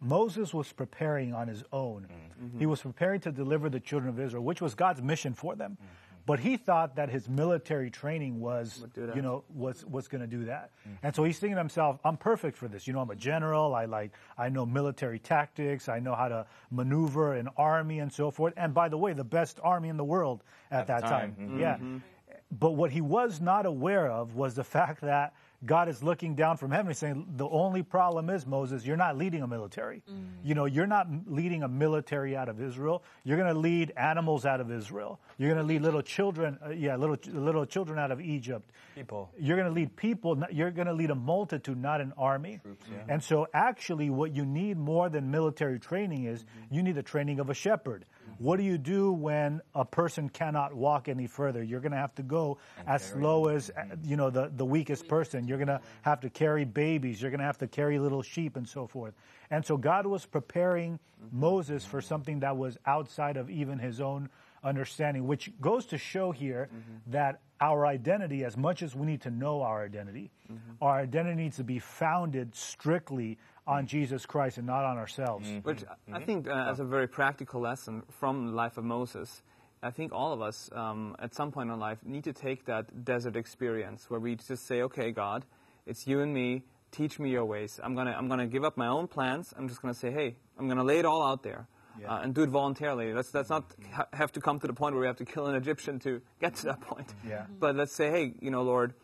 Moses 0.00 0.52
was 0.52 0.72
preparing 0.72 1.34
on 1.34 1.48
his 1.48 1.64
own. 1.72 2.08
Mm-hmm. 2.42 2.58
He 2.58 2.66
was 2.66 2.80
preparing 2.80 3.20
to 3.20 3.32
deliver 3.32 3.68
the 3.68 3.80
children 3.80 4.10
of 4.10 4.20
Israel, 4.20 4.44
which 4.44 4.60
was 4.60 4.74
God's 4.74 5.02
mission 5.02 5.34
for 5.34 5.56
them. 5.56 5.72
Mm-hmm. 5.72 5.94
But 6.26 6.40
he 6.40 6.58
thought 6.58 6.96
that 6.96 7.08
his 7.08 7.26
military 7.26 7.88
training 7.88 8.38
was, 8.38 8.84
you 8.94 9.22
know, 9.22 9.44
was 9.48 9.82
was 9.86 10.08
going 10.08 10.20
to 10.20 10.26
do 10.26 10.44
that. 10.44 10.72
Mm-hmm. 10.80 11.06
And 11.06 11.16
so 11.16 11.24
he's 11.24 11.38
thinking 11.38 11.54
to 11.54 11.60
himself, 11.60 12.00
"I'm 12.04 12.18
perfect 12.18 12.58
for 12.58 12.68
this. 12.68 12.86
You 12.86 12.92
know, 12.92 13.00
I'm 13.00 13.08
a 13.08 13.16
general. 13.16 13.74
I 13.74 13.86
like, 13.86 14.12
I 14.36 14.50
know 14.50 14.66
military 14.66 15.20
tactics. 15.20 15.88
I 15.88 16.00
know 16.00 16.14
how 16.14 16.28
to 16.28 16.46
maneuver 16.70 17.32
an 17.32 17.48
army 17.56 18.00
and 18.00 18.12
so 18.12 18.30
forth. 18.30 18.52
And 18.58 18.74
by 18.74 18.90
the 18.90 18.98
way, 18.98 19.14
the 19.14 19.24
best 19.24 19.58
army 19.62 19.88
in 19.88 19.96
the 19.96 20.04
world 20.04 20.44
at, 20.70 20.88
that 20.88 21.00
time. 21.00 21.34
time. 21.34 21.58
Yeah. 21.58 21.78
But 22.50 22.72
what 22.72 22.90
he 22.90 23.00
was 23.00 23.40
not 23.40 23.66
aware 23.66 24.10
of 24.10 24.34
was 24.34 24.54
the 24.54 24.64
fact 24.64 25.02
that 25.02 25.34
God 25.66 25.88
is 25.88 26.02
looking 26.04 26.34
down 26.36 26.56
from 26.56 26.70
heaven 26.70 26.86
and 26.86 26.96
saying, 26.96 27.26
the 27.36 27.48
only 27.48 27.82
problem 27.82 28.30
is, 28.30 28.46
Moses, 28.46 28.86
you're 28.86 28.96
not 28.96 29.18
leading 29.18 29.42
a 29.42 29.46
military. 29.46 30.02
You 30.44 30.54
know, 30.54 30.66
you're 30.66 30.86
not 30.86 31.08
leading 31.26 31.62
a 31.64 31.68
military 31.68 32.36
out 32.36 32.48
of 32.48 32.62
Israel. 32.62 33.02
You're 33.24 33.36
going 33.38 33.52
to 33.52 33.58
lead 33.58 33.92
animals 33.96 34.46
out 34.46 34.60
of 34.60 34.70
Israel. 34.70 35.18
You're 35.36 35.52
going 35.52 35.60
to 35.60 35.66
lead 35.66 35.82
little 35.82 36.00
children, 36.00 36.58
uh, 36.64 36.70
yeah, 36.70 36.94
little, 36.96 37.16
little 37.32 37.66
children 37.66 37.98
out 37.98 38.12
of 38.12 38.20
Egypt. 38.20 38.70
People. 38.94 39.30
You're 39.36 39.56
going 39.56 39.68
to 39.68 39.74
lead 39.74 39.96
people. 39.96 40.36
not- 40.36 40.54
You're 40.54 40.70
going 40.70 40.86
to 40.86 40.94
lead 40.94 41.10
a 41.10 41.16
multitude, 41.16 41.76
not 41.76 42.00
an 42.00 42.12
army. 42.16 42.60
And 43.08 43.22
so, 43.22 43.48
actually, 43.52 44.10
what 44.10 44.32
you 44.34 44.46
need 44.46 44.78
more 44.78 45.08
than 45.08 45.30
military 45.30 45.80
training 45.80 46.24
is 46.24 46.44
you 46.70 46.82
need 46.84 46.94
the 46.94 47.02
training 47.02 47.40
of 47.40 47.50
a 47.50 47.54
shepherd. 47.54 48.04
What 48.38 48.58
do 48.58 48.62
you 48.62 48.78
do 48.78 49.12
when 49.12 49.60
a 49.74 49.84
person 49.84 50.28
cannot 50.28 50.74
walk 50.74 51.08
any 51.08 51.26
further? 51.26 51.62
You're 51.62 51.80
going 51.80 51.92
to 51.92 51.98
have 51.98 52.14
to 52.16 52.22
go 52.22 52.58
as 52.86 53.02
slow 53.02 53.48
as 53.48 53.70
uh, 53.70 53.96
you 54.04 54.16
know 54.16 54.30
the, 54.30 54.50
the 54.56 54.64
weakest 54.64 55.08
person. 55.08 55.48
You're 55.48 55.58
going 55.58 55.68
to 55.68 55.80
have 56.02 56.20
to 56.20 56.30
carry 56.30 56.64
babies. 56.64 57.20
You're 57.20 57.30
going 57.30 57.40
to 57.40 57.46
have 57.46 57.58
to 57.58 57.66
carry 57.66 57.98
little 57.98 58.22
sheep 58.22 58.56
and 58.56 58.68
so 58.68 58.86
forth. 58.86 59.14
And 59.50 59.64
so 59.64 59.76
God 59.76 60.06
was 60.06 60.24
preparing 60.24 60.98
Moses 61.32 61.84
for 61.84 62.00
something 62.00 62.40
that 62.40 62.56
was 62.56 62.78
outside 62.86 63.36
of 63.36 63.50
even 63.50 63.78
his 63.78 64.00
own 64.00 64.28
understanding, 64.62 65.26
which 65.26 65.50
goes 65.60 65.86
to 65.86 65.98
show 65.98 66.30
here 66.32 66.68
that 67.08 67.40
our 67.60 67.86
identity, 67.86 68.44
as 68.44 68.56
much 68.56 68.82
as 68.82 68.94
we 68.94 69.06
need 69.06 69.22
to 69.22 69.30
know 69.30 69.62
our 69.62 69.84
identity, 69.84 70.30
our 70.80 71.00
identity 71.00 71.42
needs 71.42 71.56
to 71.56 71.64
be 71.64 71.78
founded 71.80 72.54
strictly 72.54 73.38
on 73.68 73.86
Jesus 73.86 74.24
Christ 74.26 74.56
and 74.56 74.66
not 74.66 74.84
on 74.84 74.96
ourselves. 74.96 75.46
Which 75.62 75.84
I 76.12 76.20
think, 76.20 76.48
uh, 76.48 76.70
as 76.70 76.80
a 76.80 76.84
very 76.84 77.06
practical 77.06 77.60
lesson 77.60 78.02
from 78.18 78.46
the 78.46 78.52
life 78.52 78.78
of 78.78 78.84
Moses, 78.84 79.42
I 79.82 79.90
think 79.90 80.10
all 80.12 80.32
of 80.32 80.40
us 80.40 80.70
um, 80.72 81.14
at 81.20 81.34
some 81.34 81.52
point 81.52 81.70
in 81.70 81.78
life 81.78 81.98
need 82.04 82.24
to 82.24 82.32
take 82.32 82.64
that 82.64 83.04
desert 83.04 83.36
experience 83.36 84.08
where 84.08 84.18
we 84.18 84.34
just 84.36 84.66
say, 84.66 84.82
"Okay, 84.82 85.12
God, 85.12 85.44
it's 85.86 86.06
you 86.06 86.20
and 86.20 86.32
me. 86.32 86.64
Teach 86.90 87.18
me 87.18 87.28
your 87.30 87.44
ways. 87.44 87.78
I'm 87.84 87.94
gonna, 87.94 88.14
I'm 88.18 88.28
gonna 88.28 88.46
give 88.46 88.64
up 88.64 88.78
my 88.78 88.86
own 88.88 89.06
plans. 89.06 89.52
I'm 89.56 89.68
just 89.68 89.82
gonna 89.82 89.92
say, 89.94 90.10
hey, 90.10 90.36
I'm 90.58 90.66
gonna 90.66 90.82
lay 90.82 90.98
it 90.98 91.04
all 91.04 91.22
out 91.22 91.42
there." 91.42 91.68
Uh, 92.08 92.20
and 92.22 92.32
do 92.32 92.44
it 92.44 92.48
voluntarily. 92.48 93.12
Let's, 93.12 93.34
let's 93.34 93.50
not 93.50 93.64
ha- 93.92 94.06
have 94.12 94.30
to 94.32 94.40
come 94.40 94.60
to 94.60 94.68
the 94.68 94.72
point 94.72 94.94
where 94.94 95.00
we 95.00 95.08
have 95.08 95.16
to 95.16 95.24
kill 95.24 95.46
an 95.46 95.56
Egyptian 95.56 95.98
to 96.00 96.22
get 96.40 96.54
to 96.56 96.66
that 96.66 96.80
point. 96.80 97.12
Yeah. 97.28 97.46
But 97.58 97.74
let's 97.74 97.92
say, 97.92 98.08
hey, 98.08 98.34
you 98.40 98.52
know, 98.52 98.62
Lord, 98.62 98.94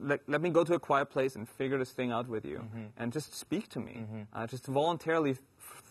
let, 0.00 0.28
let 0.28 0.40
me 0.40 0.50
go 0.50 0.64
to 0.64 0.74
a 0.74 0.78
quiet 0.78 1.10
place 1.10 1.36
and 1.36 1.48
figure 1.48 1.78
this 1.78 1.92
thing 1.92 2.10
out 2.10 2.28
with 2.28 2.44
you 2.44 2.58
mm-hmm. 2.58 2.84
and 2.96 3.12
just 3.12 3.34
speak 3.34 3.68
to 3.70 3.80
me. 3.80 3.98
Mm-hmm. 4.00 4.20
Uh, 4.32 4.46
just 4.46 4.66
voluntarily 4.66 5.32
f- 5.32 5.38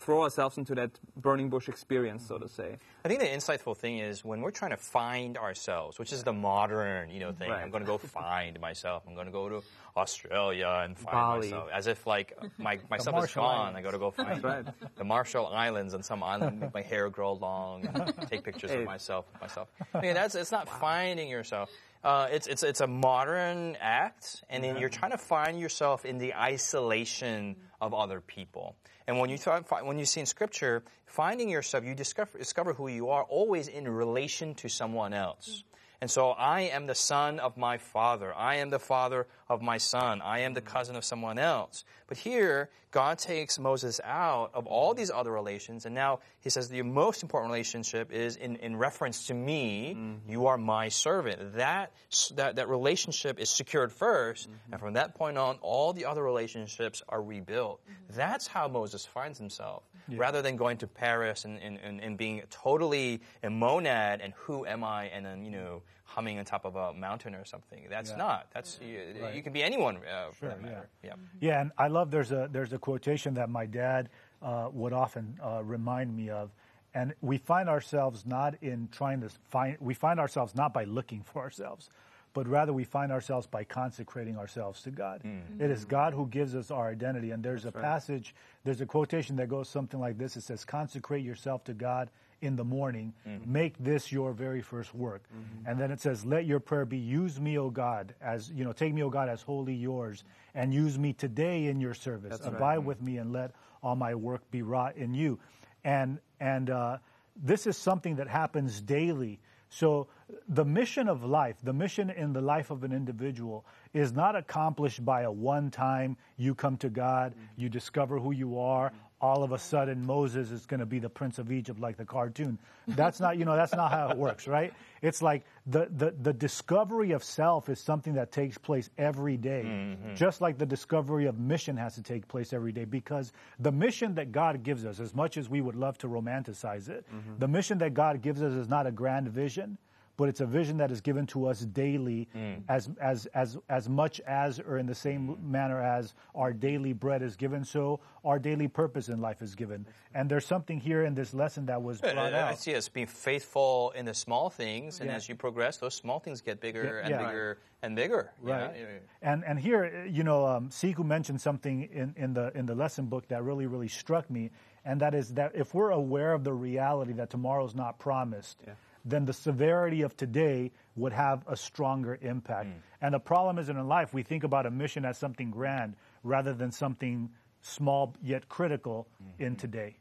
throw 0.00 0.22
ourselves 0.22 0.58
into 0.58 0.74
that 0.74 0.90
burning 1.16 1.48
bush 1.48 1.68
experience, 1.68 2.26
so 2.26 2.38
to 2.38 2.46
mm-hmm. 2.46 2.62
say. 2.62 2.78
I 3.04 3.08
think 3.08 3.20
the 3.20 3.26
insightful 3.26 3.76
thing 3.76 3.98
is 3.98 4.24
when 4.24 4.40
we're 4.40 4.50
trying 4.50 4.72
to 4.72 4.76
find 4.76 5.38
ourselves, 5.38 5.98
which 5.98 6.12
is 6.12 6.24
the 6.24 6.32
modern, 6.32 7.10
you 7.10 7.20
know, 7.20 7.32
thing. 7.32 7.50
Right. 7.50 7.62
I'm 7.62 7.70
going 7.70 7.82
to 7.82 7.86
go 7.86 7.98
find 7.98 8.58
myself. 8.60 9.04
I'm 9.06 9.14
going 9.14 9.26
to 9.26 9.32
go 9.32 9.48
to 9.48 9.62
Australia 9.96 10.82
and 10.84 10.96
find 10.98 11.12
Bali. 11.12 11.50
myself, 11.50 11.68
as 11.72 11.86
if 11.86 12.06
like 12.06 12.36
my 12.58 12.78
myself 12.90 13.24
is 13.24 13.32
gone. 13.32 13.44
Islands. 13.44 13.78
I 13.78 13.82
got 13.82 13.90
to 13.92 13.98
go 13.98 14.10
find 14.10 14.44
right. 14.44 14.66
the 14.96 15.04
Marshall 15.04 15.46
Islands 15.46 15.94
on 15.94 16.02
some 16.02 16.22
island, 16.22 16.60
make 16.60 16.74
my 16.74 16.82
hair 16.82 17.08
grow 17.10 17.34
long, 17.34 17.86
and 17.86 18.14
take 18.28 18.44
pictures 18.44 18.70
Hey. 18.70 18.80
of 18.80 18.86
myself. 18.86 19.26
Myself. 19.40 19.68
I 19.94 20.00
mean, 20.00 20.14
that's 20.14 20.34
it's 20.34 20.52
not 20.52 20.68
finding 20.68 21.28
yourself. 21.28 21.70
Uh, 22.02 22.28
it's 22.32 22.46
it's 22.46 22.62
it's 22.62 22.80
a 22.80 22.86
modern 22.86 23.76
act, 23.80 24.42
and 24.48 24.64
then 24.64 24.78
you're 24.78 24.88
trying 24.88 25.10
to 25.10 25.18
find 25.18 25.60
yourself 25.60 26.06
in 26.06 26.16
the 26.18 26.34
isolation 26.34 27.56
of 27.80 27.92
other 27.92 28.20
people. 28.20 28.74
And 29.06 29.18
when 29.18 29.28
you 29.28 29.36
thought, 29.36 29.84
when 29.84 29.98
you 29.98 30.06
see 30.06 30.20
in 30.20 30.26
Scripture, 30.26 30.82
finding 31.04 31.50
yourself, 31.50 31.84
you 31.84 31.94
discover 31.94 32.38
discover 32.38 32.72
who 32.72 32.88
you 32.88 33.10
are 33.10 33.24
always 33.24 33.68
in 33.68 33.86
relation 33.86 34.54
to 34.56 34.68
someone 34.68 35.12
else. 35.12 35.62
And 36.00 36.10
so 36.10 36.30
I 36.30 36.62
am 36.62 36.86
the 36.86 36.94
son 36.94 37.38
of 37.40 37.58
my 37.58 37.76
father. 37.76 38.34
I 38.34 38.56
am 38.56 38.70
the 38.70 38.78
father 38.78 39.26
of 39.48 39.60
my 39.60 39.76
son. 39.76 40.22
I 40.22 40.40
am 40.40 40.54
the 40.54 40.62
cousin 40.62 40.96
of 40.96 41.04
someone 41.04 41.38
else. 41.38 41.84
But 42.06 42.16
here, 42.16 42.70
God 42.90 43.18
takes 43.18 43.58
Moses 43.58 44.00
out 44.02 44.50
of 44.54 44.66
all 44.66 44.94
these 44.94 45.10
other 45.10 45.30
relations, 45.30 45.86
and 45.86 45.94
now 45.94 46.20
he 46.40 46.50
says 46.50 46.68
the 46.68 46.82
most 46.82 47.22
important 47.22 47.52
relationship 47.52 48.10
is 48.12 48.36
in, 48.36 48.56
in 48.56 48.76
reference 48.76 49.26
to 49.26 49.34
me. 49.34 49.94
Mm-hmm. 49.96 50.30
You 50.30 50.46
are 50.46 50.56
my 50.56 50.88
servant. 50.88 51.56
That, 51.56 51.92
that, 52.34 52.56
that 52.56 52.68
relationship 52.68 53.38
is 53.38 53.50
secured 53.50 53.90
1st 53.90 54.48
mm-hmm. 54.48 54.72
and 54.72 54.80
from 54.80 54.94
that 54.94 55.14
point 55.14 55.36
on, 55.36 55.58
all 55.60 55.92
the 55.92 56.06
other 56.06 56.22
relationships 56.22 57.02
are 57.08 57.22
rebuilt. 57.22 57.80
Mm-hmm. 57.84 58.16
That's 58.16 58.46
how 58.46 58.68
Moses 58.68 59.04
finds 59.04 59.38
himself. 59.38 59.82
Rather 60.08 60.42
than 60.42 60.56
going 60.56 60.78
to 60.78 60.86
Paris 60.86 61.44
and, 61.44 61.58
and, 61.62 61.78
and, 61.82 62.00
and 62.00 62.16
being 62.16 62.42
totally 62.50 63.20
a 63.42 63.50
monad 63.50 64.20
and 64.20 64.32
who 64.34 64.66
am 64.66 64.82
I 64.84 65.04
and 65.06 65.24
then, 65.24 65.44
you 65.44 65.50
know, 65.50 65.82
humming 66.04 66.38
on 66.38 66.44
top 66.44 66.64
of 66.64 66.74
a 66.76 66.92
mountain 66.92 67.34
or 67.34 67.44
something. 67.44 67.86
That's 67.88 68.10
Yeah. 68.10 68.16
not. 68.16 68.46
That's 68.52 68.80
you, 68.82 69.00
you 69.34 69.42
can 69.42 69.52
be 69.52 69.62
anyone 69.62 69.96
uh, 69.98 70.30
for 70.32 70.46
that 70.46 70.58
Sure, 70.58 70.66
yeah. 70.66 70.70
matter. 70.74 70.88
Yeah. 71.04 71.12
Yeah, 71.40 71.60
and 71.60 71.72
I 71.78 71.86
love 71.88 72.10
there's 72.10 72.32
a 72.32 72.48
there's 72.50 72.72
a 72.72 72.78
quotation 72.78 73.34
that 73.34 73.48
my 73.48 73.66
dad 73.66 74.08
uh, 74.42 74.68
would 74.72 74.92
often 74.92 75.38
uh, 75.42 75.62
remind 75.62 76.16
me 76.16 76.30
of, 76.30 76.50
and 76.94 77.14
we 77.20 77.38
find 77.38 77.68
ourselves 77.68 78.26
not 78.26 78.54
in 78.62 78.88
trying 78.90 79.20
to 79.20 79.28
find 79.50 79.76
we 79.80 79.94
find 79.94 80.18
ourselves 80.18 80.54
not 80.56 80.72
by 80.74 80.82
looking 80.84 81.22
for 81.22 81.40
ourselves, 81.42 81.88
but 82.32 82.46
rather 82.46 82.72
we 82.72 82.84
find 82.84 83.10
ourselves 83.12 83.46
by 83.46 83.64
consecrating 83.64 84.36
ourselves 84.36 84.82
to 84.82 84.90
God. 84.90 85.22
Mm-hmm. 85.24 85.62
It 85.62 85.70
is 85.70 85.84
God 85.84 86.14
who 86.14 86.26
gives 86.26 86.54
us 86.54 86.70
our 86.70 86.88
identity, 86.88 87.30
and 87.30 87.42
there's 87.42 87.64
a 87.64 87.72
passage, 87.72 88.34
there's 88.64 88.80
a 88.80 88.86
quotation 88.86 89.36
that 89.36 89.48
goes 89.48 89.68
something 89.68 90.00
like 90.00 90.18
this: 90.18 90.36
It 90.36 90.42
says, 90.42 90.64
"Consecrate 90.64 91.24
yourself 91.24 91.64
to 91.64 91.74
God." 91.74 92.10
In 92.42 92.56
the 92.56 92.64
morning, 92.64 93.12
mm-hmm. 93.28 93.52
make 93.52 93.76
this 93.78 94.10
your 94.10 94.32
very 94.32 94.62
first 94.62 94.94
work. 94.94 95.24
Mm-hmm. 95.24 95.68
And 95.68 95.78
then 95.78 95.90
it 95.90 96.00
says, 96.00 96.24
Let 96.24 96.46
your 96.46 96.58
prayer 96.58 96.86
be, 96.86 96.96
use 96.96 97.38
me, 97.38 97.58
O 97.58 97.68
God, 97.68 98.14
as, 98.22 98.50
you 98.50 98.64
know, 98.64 98.72
take 98.72 98.94
me, 98.94 99.02
O 99.02 99.10
God, 99.10 99.28
as 99.28 99.42
wholly 99.42 99.74
yours, 99.74 100.24
and 100.54 100.72
use 100.72 100.98
me 100.98 101.12
today 101.12 101.66
in 101.66 101.82
your 101.82 101.92
service. 101.92 102.30
That's 102.30 102.46
right. 102.46 102.56
Abide 102.56 102.78
with 102.78 103.02
me 103.02 103.18
and 103.18 103.30
let 103.30 103.50
all 103.82 103.94
my 103.94 104.14
work 104.14 104.50
be 104.50 104.62
wrought 104.62 104.96
in 104.96 105.12
you. 105.12 105.38
And, 105.84 106.18
and 106.40 106.70
uh, 106.70 106.98
this 107.36 107.66
is 107.66 107.76
something 107.76 108.16
that 108.16 108.28
happens 108.28 108.80
daily. 108.80 109.40
So 109.70 110.08
the 110.48 110.64
mission 110.64 111.08
of 111.08 111.24
life, 111.24 111.56
the 111.62 111.72
mission 111.72 112.10
in 112.10 112.32
the 112.32 112.40
life 112.40 112.70
of 112.70 112.82
an 112.82 112.92
individual 112.92 113.64
is 113.94 114.12
not 114.12 114.34
accomplished 114.34 115.04
by 115.04 115.22
a 115.22 115.30
one 115.30 115.70
time 115.70 116.16
you 116.36 116.56
come 116.56 116.76
to 116.78 116.90
God, 116.90 117.34
you 117.56 117.68
discover 117.68 118.18
who 118.18 118.32
you 118.32 118.58
are, 118.58 118.92
all 119.20 119.42
of 119.42 119.52
a 119.52 119.58
sudden 119.58 120.04
Moses 120.06 120.50
is 120.50 120.66
going 120.66 120.80
to 120.80 120.86
be 120.86 120.98
the 120.98 121.08
prince 121.08 121.38
of 121.38 121.52
Egypt 121.52 121.78
like 121.78 121.96
the 121.96 122.04
cartoon. 122.04 122.58
That's 122.88 123.20
not, 123.20 123.36
you 123.38 123.44
know, 123.44 123.54
that's 123.54 123.74
not 123.74 123.90
how 123.90 124.08
it 124.08 124.16
works, 124.16 124.48
right? 124.48 124.72
It's 125.02 125.20
like 125.22 125.44
the, 125.66 125.88
the, 125.96 126.14
the 126.22 126.32
discovery 126.32 127.12
of 127.12 127.22
self 127.22 127.68
is 127.68 127.78
something 127.78 128.14
that 128.14 128.32
takes 128.32 128.58
place 128.58 128.90
every 128.98 129.36
day, 129.36 129.64
mm-hmm. 129.66 130.14
just 130.14 130.40
like 130.40 130.58
the 130.58 130.66
discovery 130.66 131.26
of 131.26 131.38
mission 131.38 131.76
has 131.76 131.94
to 131.96 132.02
take 132.02 132.26
place 132.28 132.52
every 132.52 132.72
day 132.72 132.84
because 132.84 133.32
the 133.58 133.72
mission 133.72 134.14
that 134.14 134.32
God 134.32 134.62
gives 134.62 134.84
us, 134.84 135.00
as 135.00 135.14
much 135.14 135.36
as 135.36 135.48
we 135.48 135.60
would 135.60 135.76
love 135.76 135.98
to 135.98 136.08
romanticize 136.08 136.88
it, 136.88 137.04
mm-hmm. 137.14 137.38
the 137.38 137.48
mission 137.48 137.78
that 137.78 137.94
God 137.94 138.22
gives 138.22 138.42
us 138.42 138.52
is 138.52 138.68
not 138.68 138.86
a 138.86 138.90
grand 138.90 139.28
vision 139.28 139.78
but 140.20 140.28
it's 140.28 140.40
a 140.42 140.46
vision 140.46 140.76
that 140.76 140.90
is 140.90 141.00
given 141.00 141.26
to 141.26 141.46
us 141.46 141.60
daily 141.60 142.28
as, 142.68 142.90
as, 143.00 143.24
as, 143.32 143.56
as 143.70 143.88
much 143.88 144.20
as 144.26 144.60
or 144.60 144.76
in 144.76 144.84
the 144.84 144.94
same 144.94 145.34
manner 145.42 145.82
as 145.82 146.12
our 146.34 146.52
daily 146.52 146.92
bread 146.92 147.22
is 147.22 147.36
given, 147.36 147.64
so 147.64 148.00
our 148.22 148.38
daily 148.38 148.68
purpose 148.68 149.08
in 149.08 149.22
life 149.22 149.40
is 149.40 149.54
given. 149.54 149.86
And 150.14 150.30
there's 150.30 150.44
something 150.44 150.78
here 150.78 151.04
in 151.04 151.14
this 151.14 151.32
lesson 151.32 151.64
that 151.66 151.82
was 151.82 152.02
brought 152.02 152.18
I 152.18 152.28
I 152.32 152.50
out. 152.50 152.58
see 152.60 152.74
us 152.74 152.86
being 152.90 153.06
faithful 153.06 153.92
in 153.96 154.04
the 154.04 154.12
small 154.12 154.50
things, 154.50 155.00
and 155.00 155.08
Yeah. 155.08 155.16
as 155.16 155.26
you 155.26 155.36
progress, 155.36 155.78
those 155.78 155.94
small 155.94 156.20
things 156.20 156.42
get 156.42 156.60
bigger 156.60 156.84
Yeah, 156.84 157.00
and 157.00 157.10
yeah. 157.10 157.26
bigger 157.26 157.58
and 157.82 157.96
bigger. 157.96 158.30
Right. 158.42 158.74
And 159.22 159.42
and 159.48 159.58
here, 159.58 160.04
you 160.06 160.22
know, 160.22 160.44
um, 160.44 160.68
Siku 160.68 161.02
mentioned 161.02 161.40
something 161.40 161.76
in, 162.00 162.12
in 162.18 162.34
the 162.34 162.52
in 162.54 162.66
the 162.66 162.74
lesson 162.74 163.06
book 163.06 163.28
that 163.28 163.42
really 163.42 163.66
really 163.66 163.88
struck 163.88 164.28
me, 164.28 164.50
and 164.84 165.00
that 165.00 165.14
is 165.14 165.32
that 165.34 165.52
if 165.54 165.72
we're 165.72 165.90
aware 165.90 166.34
of 166.34 166.44
the 166.44 166.52
reality 166.52 167.14
that 167.14 167.30
tomorrow's 167.30 167.74
not 167.74 167.98
promised, 167.98 168.58
then 169.04 169.24
the 169.24 169.32
severity 169.32 170.02
of 170.02 170.16
today 170.16 170.70
would 170.96 171.12
have 171.12 171.42
a 171.46 171.56
stronger 171.56 172.18
impact. 172.20 172.66
Hmm. 172.66 172.78
And 173.00 173.14
the 173.14 173.20
problem 173.20 173.58
is 173.58 173.68
in 173.68 173.88
life 173.88 174.12
we 174.12 174.22
think 174.22 174.44
about 174.44 174.66
a 174.66 174.70
mission 174.70 175.04
as 175.04 175.18
something 175.18 175.50
grand 175.50 175.94
rather 176.22 176.52
than 176.52 176.70
something 176.70 177.30
small 177.62 178.14
yet 178.22 178.48
critical 178.48 179.06
in 179.38 179.54
today. 179.56 179.96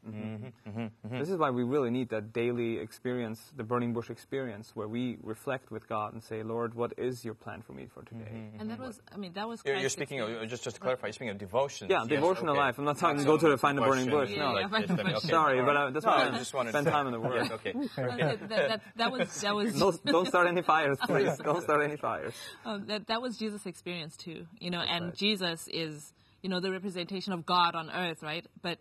This 1.11 1.29
is 1.29 1.37
why 1.37 1.49
we 1.49 1.63
really 1.63 1.89
need 1.89 2.09
that 2.09 2.31
daily 2.33 2.77
experience, 2.77 3.51
the 3.55 3.63
burning 3.63 3.93
bush 3.93 4.09
experience, 4.09 4.71
where 4.75 4.87
we 4.87 5.17
reflect 5.23 5.69
with 5.71 5.87
God 5.87 6.13
and 6.13 6.23
say, 6.23 6.41
Lord, 6.43 6.73
what 6.73 6.93
is 6.97 7.25
your 7.25 7.33
plan 7.33 7.61
for 7.61 7.73
me 7.73 7.87
for 7.93 8.03
today? 8.03 8.49
And 8.59 8.69
that 8.71 8.79
was, 8.79 9.01
I 9.13 9.17
mean, 9.17 9.33
that 9.33 9.47
was. 9.47 9.61
You're, 9.65 9.75
you're 9.77 9.89
speaking 9.89 10.19
experience. 10.19 10.43
of, 10.45 10.49
just, 10.49 10.63
just 10.63 10.75
to 10.77 10.81
clarify, 10.81 11.07
you're 11.07 11.13
speaking 11.13 11.31
of 11.31 11.37
devotion. 11.37 11.89
Yeah, 11.89 12.05
devotional 12.07 12.55
life. 12.55 12.77
I'm 12.77 12.85
not 12.85 12.97
talking 12.97 13.23
go 13.23 13.37
to 13.37 13.49
the 13.49 13.57
find 13.57 13.77
a 13.77 13.81
burning 13.81 14.09
bush. 14.09 14.29
Yeah, 14.29 14.37
No, 14.53 14.59
yeah, 14.59 14.67
find 14.69 14.89
a 14.89 14.93
okay. 14.93 15.03
bush. 15.03 15.23
Sorry, 15.23 15.61
but 15.61 15.75
uh, 15.75 15.89
that's 15.91 16.05
No, 16.05 16.11
why 16.11 16.23
I 16.23 16.27
I 16.33 16.37
just 16.37 16.53
wanted 16.53 16.71
to 16.71 16.77
spend 16.77 16.85
to- 16.85 16.91
time 16.91 17.07
in 17.07 17.11
the 17.13 17.19
Word. 17.19 17.45
Yeah, 17.47 17.53
okay. 17.55 17.73
that, 17.97 18.49
that, 18.49 18.49
that, 18.49 18.81
that 18.95 19.11
was 19.17 19.41
that 19.41 19.55
was 19.55 19.77
Don't, 19.77 20.05
don't 20.05 20.27
start 20.27 20.47
any 20.47 20.61
fires, 20.61 20.97
please. 21.01 21.37
Don't 21.43 21.61
start 21.61 21.83
any 21.83 21.97
fires. 21.97 22.33
um, 22.65 22.85
that 22.87 23.07
that 23.07 23.21
was 23.21 23.37
Jesus' 23.37 23.65
experience 23.65 24.15
too. 24.15 24.47
You 24.59 24.69
know, 24.71 24.79
and 24.79 25.05
right. 25.05 25.15
Jesus 25.15 25.67
is 25.67 26.13
you 26.41 26.49
know 26.49 26.59
the 26.59 26.71
representation 26.71 27.33
of 27.33 27.45
God 27.45 27.75
on 27.75 27.89
earth, 27.89 28.23
right? 28.23 28.45
But 28.61 28.79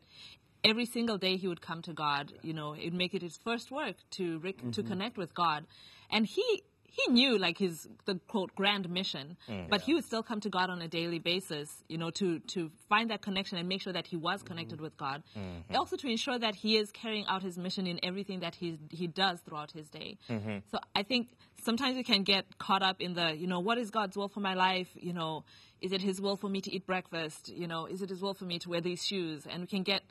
every 0.65 0.87
single 0.87 1.19
day 1.19 1.37
he 1.37 1.49
would 1.49 1.61
come 1.61 1.83
to 1.83 1.93
God. 1.93 2.33
You 2.43 2.53
know, 2.53 2.75
it'd 2.75 2.95
make 2.95 3.15
it 3.15 3.23
his 3.23 3.39
first 3.45 3.71
work 3.71 3.97
to 4.13 4.39
re- 4.41 4.53
to 4.53 4.63
mm-hmm. 4.63 4.89
connect 4.89 5.17
with 5.17 5.35
God, 5.35 5.67
and 6.11 6.27
he. 6.27 6.63
He 6.99 7.13
knew 7.13 7.39
like 7.39 7.59
his 7.59 7.89
the 8.07 8.17
quote 8.29 8.55
grand 8.55 8.89
mission, 8.91 9.37
mm, 9.49 9.69
but 9.69 9.83
he 9.83 9.95
would 9.95 10.05
still 10.05 10.23
come 10.23 10.41
to 10.41 10.51
God 10.51 10.69
on 10.71 10.83
a 10.83 10.89
daily 10.89 11.19
basis, 11.19 11.69
you 11.89 11.99
know, 11.99 12.11
to 12.11 12.41
to 12.55 12.71
find 12.89 13.11
that 13.11 13.23
connection 13.23 13.59
and 13.59 13.69
make 13.69 13.81
sure 13.81 13.93
that 13.93 14.07
he 14.07 14.17
was 14.17 14.43
connected 14.43 14.77
mm-hmm. 14.77 14.85
with 14.85 14.97
God. 14.97 15.23
Mm-hmm. 15.37 15.77
Also 15.77 15.97
to 15.97 16.09
ensure 16.09 16.39
that 16.39 16.55
he 16.57 16.77
is 16.77 16.91
carrying 16.91 17.27
out 17.27 17.43
his 17.43 17.57
mission 17.57 17.87
in 17.87 18.01
everything 18.03 18.41
that 18.41 18.55
he 18.57 18.79
he 18.91 19.07
does 19.07 19.41
throughout 19.41 19.71
his 19.71 19.89
day. 19.89 20.19
Mm-hmm. 20.29 20.59
So 20.71 20.79
I 20.95 21.03
think 21.03 21.29
sometimes 21.63 21.97
we 21.97 22.05
can 22.05 22.23
get 22.23 22.59
caught 22.59 22.83
up 22.83 23.01
in 23.01 23.15
the, 23.15 23.37
you 23.37 23.47
know, 23.47 23.61
what 23.61 23.79
is 23.79 23.91
God's 23.91 24.17
will 24.17 24.29
for 24.29 24.41
my 24.41 24.55
life? 24.55 24.89
You 24.95 25.13
know, 25.13 25.45
is 25.81 25.93
it 25.93 26.01
His 26.01 26.21
will 26.21 26.37
for 26.37 26.49
me 26.49 26.61
to 26.61 26.73
eat 26.75 26.87
breakfast? 26.87 27.49
You 27.49 27.67
know, 27.67 27.87
is 27.87 28.03
it 28.03 28.11
His 28.11 28.21
will 28.21 28.35
for 28.35 28.45
me 28.45 28.59
to 28.61 28.69
wear 28.69 28.81
these 28.81 29.05
shoes? 29.05 29.47
And 29.47 29.61
we 29.63 29.67
can 29.67 29.83
get, 29.83 30.03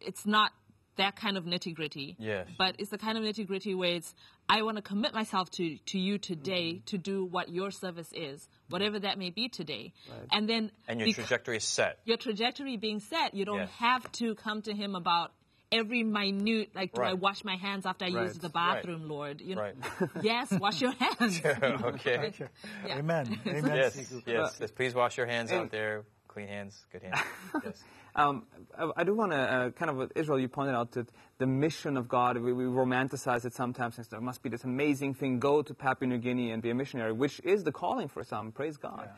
it's 0.00 0.26
not 0.26 0.52
that 0.96 1.16
kind 1.16 1.36
of 1.36 1.44
nitty 1.44 1.74
gritty. 1.74 2.16
Yes. 2.18 2.46
But 2.58 2.76
it's 2.78 2.90
the 2.90 2.98
kind 2.98 3.18
of 3.18 3.24
nitty 3.24 3.46
gritty 3.46 3.74
where 3.74 3.94
it's, 3.94 4.14
I 4.48 4.62
want 4.62 4.76
to 4.76 4.82
commit 4.82 5.14
myself 5.14 5.50
to, 5.52 5.76
to 5.76 5.98
you 5.98 6.18
today 6.18 6.74
mm-hmm. 6.74 6.84
to 6.86 6.98
do 6.98 7.24
what 7.24 7.48
your 7.48 7.70
service 7.70 8.10
is, 8.12 8.48
whatever 8.68 8.98
that 9.00 9.18
may 9.18 9.30
be 9.30 9.48
today. 9.48 9.92
And 10.30 10.48
then 10.48 10.70
And 10.88 11.00
your 11.00 11.08
bec- 11.08 11.16
trajectory 11.16 11.56
is 11.56 11.64
set. 11.64 11.98
your 12.04 12.16
trajectory 12.16 12.76
being 12.76 13.00
set, 13.00 13.34
you 13.34 13.44
don't 13.44 13.58
Yes. 13.58 13.70
have 13.78 14.12
to 14.12 14.34
come 14.34 14.62
to 14.62 14.72
him 14.74 14.94
about 14.94 15.32
every 15.72 16.04
minute, 16.04 16.70
like, 16.74 16.92
do 16.92 17.02
I 17.02 17.14
wash 17.14 17.42
my 17.42 17.56
hands 17.56 17.84
after 17.86 18.04
I 18.04 18.10
Right. 18.10 18.26
use 18.26 18.38
the 18.38 18.48
bathroom, 18.48 19.08
Lord? 19.08 19.40
You 19.40 19.56
know, 19.56 19.62
Right. 19.62 19.74
yes, 20.22 20.52
wash 20.52 20.80
your 20.80 20.92
hands. 20.92 21.40
okay. 21.44 22.32
Yeah. 22.86 22.98
Amen. 22.98 23.40
Amen. 23.46 23.76
Yes, 23.76 23.96
yes, 24.26 24.58
yes. 24.60 24.70
Please 24.70 24.94
wash 24.94 25.16
your 25.16 25.26
hands 25.26 25.50
out 25.50 25.70
there. 25.70 26.04
Clean 26.28 26.46
hands, 26.48 26.84
good 26.92 27.02
hands. 27.02 27.18
Yes. 27.64 27.82
Um, 28.16 28.46
I, 28.78 28.90
I 28.98 29.04
do 29.04 29.14
want 29.14 29.32
to 29.32 29.38
uh, 29.38 29.70
kind 29.70 29.90
of, 29.90 30.12
Israel, 30.14 30.38
you 30.38 30.48
pointed 30.48 30.74
out 30.74 30.92
that 30.92 31.08
the 31.38 31.46
mission 31.46 31.96
of 31.96 32.08
God, 32.08 32.38
we, 32.38 32.52
we 32.52 32.64
romanticize 32.64 33.44
it 33.44 33.54
sometimes 33.54 33.98
and 33.98 34.06
there 34.10 34.20
must 34.20 34.42
be 34.42 34.48
this 34.48 34.64
amazing 34.64 35.14
thing, 35.14 35.40
go 35.40 35.62
to 35.62 35.74
Papua 35.74 36.08
New 36.08 36.18
Guinea 36.18 36.52
and 36.52 36.62
be 36.62 36.70
a 36.70 36.74
missionary, 36.74 37.12
which 37.12 37.40
is 37.44 37.64
the 37.64 37.72
calling 37.72 38.08
for 38.08 38.22
some, 38.22 38.52
praise 38.52 38.76
God. 38.76 39.08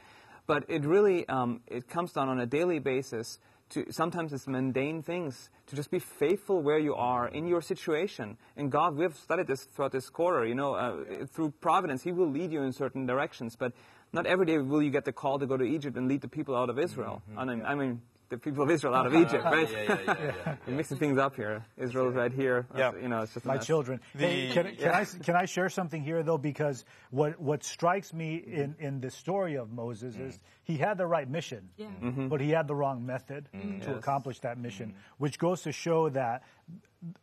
But 0.47 0.65
it 0.69 0.85
really, 0.85 1.29
um, 1.29 1.61
it 1.67 1.89
comes 1.89 2.13
down 2.13 2.29
on 2.29 2.41
a 2.41 2.47
daily 2.47 2.79
basis 2.79 3.39
to, 3.71 3.85
sometimes 3.91 4.33
it's 4.33 4.47
mundane 4.47 5.03
things, 5.03 5.51
to 5.67 5.77
just 5.77 5.91
be 5.91 5.99
faithful 5.99 6.63
where 6.63 6.79
you 6.79 6.95
are 6.95 7.27
in 7.29 7.49
your 7.49 7.61
situation. 7.61 8.39
And 8.57 8.71
God, 8.71 8.97
we 8.97 9.03
have 9.03 9.17
studied 9.17 9.49
this 9.49 9.65
throughout 9.65 9.93
this 9.93 10.09
quarter, 10.09 10.47
you 10.47 10.55
know, 10.55 10.75
uh, 10.75 11.27
through 11.27 11.51
providence, 11.61 12.03
He 12.03 12.13
will 12.13 12.31
lead 12.31 12.53
you 12.53 12.63
in 12.63 12.73
certain 12.73 13.07
directions, 13.07 13.57
but 13.57 13.73
not 14.13 14.25
every 14.25 14.47
day 14.47 14.59
will 14.59 14.83
you 14.83 14.91
get 14.91 15.05
the 15.05 15.13
call 15.13 15.41
to 15.41 15.47
go 15.47 15.57
to 15.57 15.65
Egypt 15.65 15.97
and 15.97 16.07
lead 16.09 16.21
the 16.21 16.29
people 16.29 16.57
out 16.57 16.71
of 16.71 16.79
Israel. 16.79 17.23
I 17.37 17.45
mean, 17.45 17.63
I 17.67 17.75
mean 17.75 18.01
the 18.29 18.39
people 18.39 18.63
of 18.65 18.71
Israel 18.71 18.95
out 18.95 19.07
of 19.07 19.15
Egypt, 19.23 19.45
right? 19.45 19.71
Yeah, 19.71 19.79
yeah, 19.79 19.99
yeah, 20.07 20.15
yeah, 20.19 20.33
yeah. 20.47 20.57
We're 20.67 20.75
mixing 20.75 20.99
things 20.99 21.19
up 21.19 21.37
here. 21.37 21.65
Israel's 21.77 22.15
right 22.15 22.33
here. 22.33 22.67
Yeah. 22.77 22.93
You 23.01 23.09
know, 23.09 23.23
it's 23.23 23.35
just 23.35 23.47
my 23.47 23.59
children. 23.59 24.01
Hey, 24.17 24.51
can, 24.53 24.75
can 24.77 24.91
I 24.91 25.05
can 25.05 25.37
I 25.37 25.45
share 25.45 25.69
something 25.69 26.03
here 26.03 26.23
though? 26.23 26.39
Because 26.39 26.85
what 27.11 27.41
what 27.41 27.65
strikes 27.65 28.13
me 28.13 28.37
in 28.37 28.75
in 28.79 29.01
the 29.01 29.11
story 29.11 29.57
of 29.57 29.71
Moses 29.71 30.15
mm. 30.17 30.29
is 30.29 30.39
he 30.65 30.77
had 30.77 30.99
the 30.99 31.07
right 31.07 31.29
mission, 31.29 31.69
Yeah. 31.77 31.87
Mm-hmm. 32.03 32.29
but 32.29 32.41
he 32.41 32.51
had 32.51 32.67
the 32.67 32.75
wrong 32.75 33.07
method 33.07 33.49
mm. 33.55 33.83
to 33.85 33.95
accomplish 33.95 34.41
that 34.41 34.59
mission, 34.59 34.91
mm. 34.91 34.95
which 35.19 35.39
goes 35.39 35.63
to 35.63 35.73
show 35.73 36.09
that 36.11 36.43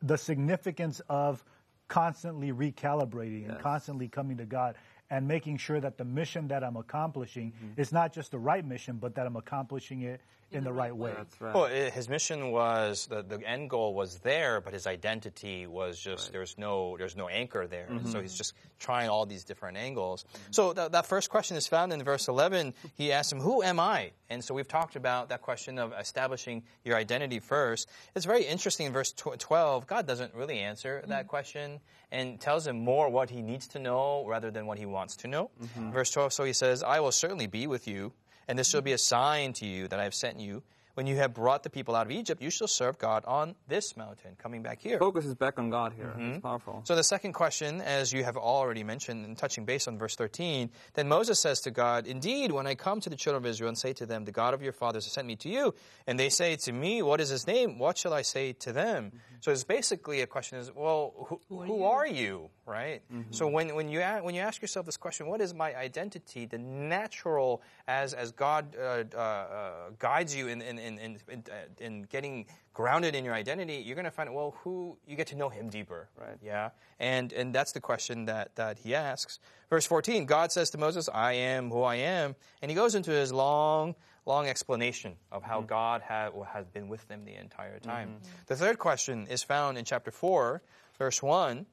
the 0.01 0.17
significance 0.17 1.01
of 1.09 1.43
constantly 1.87 2.51
recalibrating 2.51 3.49
and 3.49 3.59
constantly 3.59 4.07
coming 4.07 4.37
to 4.37 4.45
God 4.45 4.75
and 5.09 5.27
making 5.27 5.57
sure 5.57 5.79
that 5.79 5.97
the 5.97 6.05
mission 6.05 6.47
that 6.47 6.63
I'm 6.63 6.75
accomplishing 6.77 7.51
mm-hmm. 7.51 7.79
is 7.79 7.91
not 7.91 8.13
just 8.13 8.31
the 8.31 8.39
right 8.39 8.65
mission, 8.65 8.97
but 8.97 9.15
that 9.15 9.27
I'm 9.27 9.35
accomplishing 9.35 10.01
it 10.01 10.21
in, 10.53 10.63
the, 10.63 10.73
right 10.73 10.95
way. 10.95 11.13
That's 11.15 11.41
right. 11.41 11.53
Well, 11.53 11.65
his 11.65 12.09
mission 12.09 12.51
was 12.51 13.07
the, 13.07 13.23
the 13.23 13.39
end 13.47 13.69
goal 13.69 13.93
was 13.93 14.19
there, 14.19 14.61
but 14.61 14.73
his 14.73 14.87
identity 14.87 15.67
was 15.67 15.99
just 15.99 16.31
there's 16.31 16.57
no 16.57 16.95
there's 16.97 17.15
no 17.15 17.27
anchor 17.27 17.67
there. 17.67 17.87
So 17.89 17.95
mm-hmm. 17.95 18.21
he's 18.21 18.35
just 18.35 18.53
trying 18.79 19.09
all 19.09 19.25
these 19.25 19.43
different 19.43 19.77
angles. 19.77 20.25
So 20.51 20.73
that, 20.73 20.91
that 20.91 21.05
first 21.05 21.29
question 21.29 21.57
is 21.57 21.67
found 21.67 21.93
in 21.93 22.03
verse 22.03 22.27
11. 22.27 22.73
He 22.95 23.11
asks 23.11 23.31
him, 23.31 23.39
"Who 23.39 23.63
am 23.63 23.79
I?" 23.79 24.11
And 24.29 24.43
so 24.43 24.53
we've 24.53 24.67
talked 24.67 24.95
about 24.95 25.29
that 25.29 25.41
question 25.41 25.77
of 25.77 25.93
establishing 25.93 26.63
your 26.83 26.95
identity 26.95 27.39
first. 27.39 27.89
It's 28.15 28.25
very 28.25 28.43
interesting 28.43 28.87
in 28.87 28.93
verse 28.93 29.11
tw- 29.11 29.37
12. 29.37 29.87
God 29.87 30.07
doesn't 30.07 30.33
really 30.33 30.59
answer 30.59 31.03
that 31.07 31.21
mm-hmm. 31.21 31.29
question 31.29 31.79
and 32.11 32.39
tells 32.39 32.65
him 32.65 32.83
more 32.83 33.09
what 33.09 33.29
he 33.29 33.41
needs 33.41 33.67
to 33.69 33.79
know 33.79 34.25
rather 34.27 34.51
than 34.51 34.65
what 34.65 34.77
he 34.77 34.85
wants 34.85 35.17
to 35.17 35.27
know. 35.27 35.51
Mm-hmm. 35.61 35.91
Verse 35.91 36.11
12. 36.11 36.33
So 36.33 36.43
he 36.43 36.53
says, 36.53 36.83
"I 36.83 36.99
will 36.99 37.11
certainly 37.11 37.47
be 37.47 37.67
with 37.67 37.87
you." 37.87 38.13
And 38.47 38.57
this 38.57 38.69
shall 38.69 38.81
be 38.81 38.91
a 38.91 38.97
sign 38.97 39.53
to 39.53 39.65
you 39.65 39.87
that 39.87 39.99
I 39.99 40.03
have 40.03 40.13
sent 40.13 40.39
you. 40.39 40.63
When 40.95 41.07
you 41.07 41.15
have 41.17 41.33
brought 41.33 41.63
the 41.63 41.69
people 41.69 41.95
out 41.95 42.05
of 42.05 42.11
Egypt, 42.11 42.41
you 42.41 42.49
shall 42.49 42.67
serve 42.67 42.97
God 42.99 43.25
on 43.25 43.55
this 43.67 43.97
mountain. 43.97 44.35
Coming 44.37 44.61
back 44.61 44.79
here. 44.79 44.99
Focus 44.99 45.25
is 45.25 45.35
back 45.35 45.57
on 45.57 45.69
God 45.69 45.93
here. 45.93 46.13
It's 46.17 46.41
powerful. 46.41 46.81
So 46.85 46.95
the 46.95 47.03
second 47.03 47.33
question, 47.33 47.81
as 47.81 48.13
you 48.13 48.23
have 48.23 48.37
already 48.37 48.83
mentioned, 48.83 49.25
and 49.25 49.37
touching 49.37 49.65
base 49.65 49.87
on 49.87 49.97
verse 49.97 50.15
13, 50.15 50.69
then 50.93 51.07
Moses 51.07 51.39
says 51.39 51.61
to 51.61 51.71
God, 51.71 52.05
Indeed, 52.05 52.51
when 52.51 52.67
I 52.67 52.75
come 52.75 52.99
to 53.01 53.09
the 53.09 53.15
children 53.15 53.43
of 53.43 53.49
Israel 53.49 53.69
and 53.69 53.77
say 53.77 53.93
to 53.93 54.05
them, 54.05 54.25
The 54.25 54.31
God 54.31 54.53
of 54.53 54.61
your 54.61 54.73
fathers 54.73 55.05
has 55.05 55.13
sent 55.13 55.27
me 55.27 55.35
to 55.37 55.49
you, 55.49 55.73
and 56.05 56.19
they 56.19 56.29
say 56.29 56.55
to 56.57 56.71
me, 56.71 57.01
What 57.01 57.19
is 57.21 57.29
his 57.29 57.47
name? 57.47 57.79
What 57.79 57.97
shall 57.97 58.13
I 58.13 58.21
say 58.21 58.53
to 58.53 58.71
them? 58.71 59.11
So 59.39 59.51
it's 59.51 59.65
basically 59.65 60.21
a 60.21 60.27
question 60.27 60.57
is, 60.57 60.71
well, 60.73 61.13
who, 61.27 61.41
who, 61.65 61.83
are, 61.83 62.07
you? 62.07 62.49
Right? 62.65 63.01
So 63.31 63.45
when, 63.49 63.75
when, 63.75 63.89
you, 63.89 63.99
a- 63.99 64.21
when 64.21 64.35
you 64.35 64.41
ask 64.41 64.61
yourself 64.61 64.85
this 64.85 64.95
question, 64.95 65.27
what 65.27 65.41
is 65.41 65.53
my 65.53 65.75
identity? 65.75 66.45
The 66.45 66.59
natural, 66.59 67.61
as, 67.85 68.13
as 68.13 68.31
God 68.31 68.73
uh, 68.79 69.03
uh, 69.13 69.17
uh, 69.19 69.71
guides 69.99 70.33
you 70.33 70.47
in, 70.47 70.61
in, 70.61 70.79
in, 70.83 70.99
in, 70.99 71.17
in, 71.29 71.43
uh, 71.49 71.55
in 71.79 72.03
getting 72.03 72.45
grounded 72.73 73.15
in 73.15 73.23
your 73.25 73.33
identity, 73.33 73.75
you're 73.75 73.95
going 73.95 74.05
to 74.05 74.11
find, 74.11 74.33
well, 74.33 74.55
who, 74.63 74.97
you 75.07 75.15
get 75.15 75.27
to 75.27 75.35
know 75.35 75.49
him 75.49 75.69
deeper. 75.69 76.09
Right. 76.19 76.37
Yeah, 76.43 76.69
and 76.99 77.31
and 77.33 77.55
that's 77.55 77.71
the 77.71 77.79
question 77.79 78.25
that 78.25 78.55
that 78.55 78.79
he 78.79 78.93
asks. 78.93 79.39
Verse 79.69 79.85
14, 79.85 80.25
God 80.25 80.51
says 80.51 80.69
to 80.71 80.77
Moses, 80.77 81.09
"I 81.13 81.33
am 81.33 81.69
who 81.69 81.81
I 81.81 81.95
am," 81.95 82.35
and 82.61 82.69
he 82.69 82.75
goes 82.75 82.95
into 82.95 83.11
his 83.11 83.31
long, 83.31 83.95
long 84.25 84.47
explanation 84.47 85.15
of 85.31 85.43
how 85.43 85.61
God 85.61 86.01
had 86.01 86.31
has 86.53 86.67
been 86.67 86.87
with 86.87 87.07
them 87.07 87.25
the 87.25 87.35
entire 87.35 87.79
time. 87.79 88.17
The 88.47 88.55
third 88.55 88.77
question 88.77 89.27
is 89.27 89.43
found 89.43 89.77
in 89.77 89.85
chapter 89.85 90.11
four, 90.11 90.61
verse 90.99 91.23
one. 91.23 91.65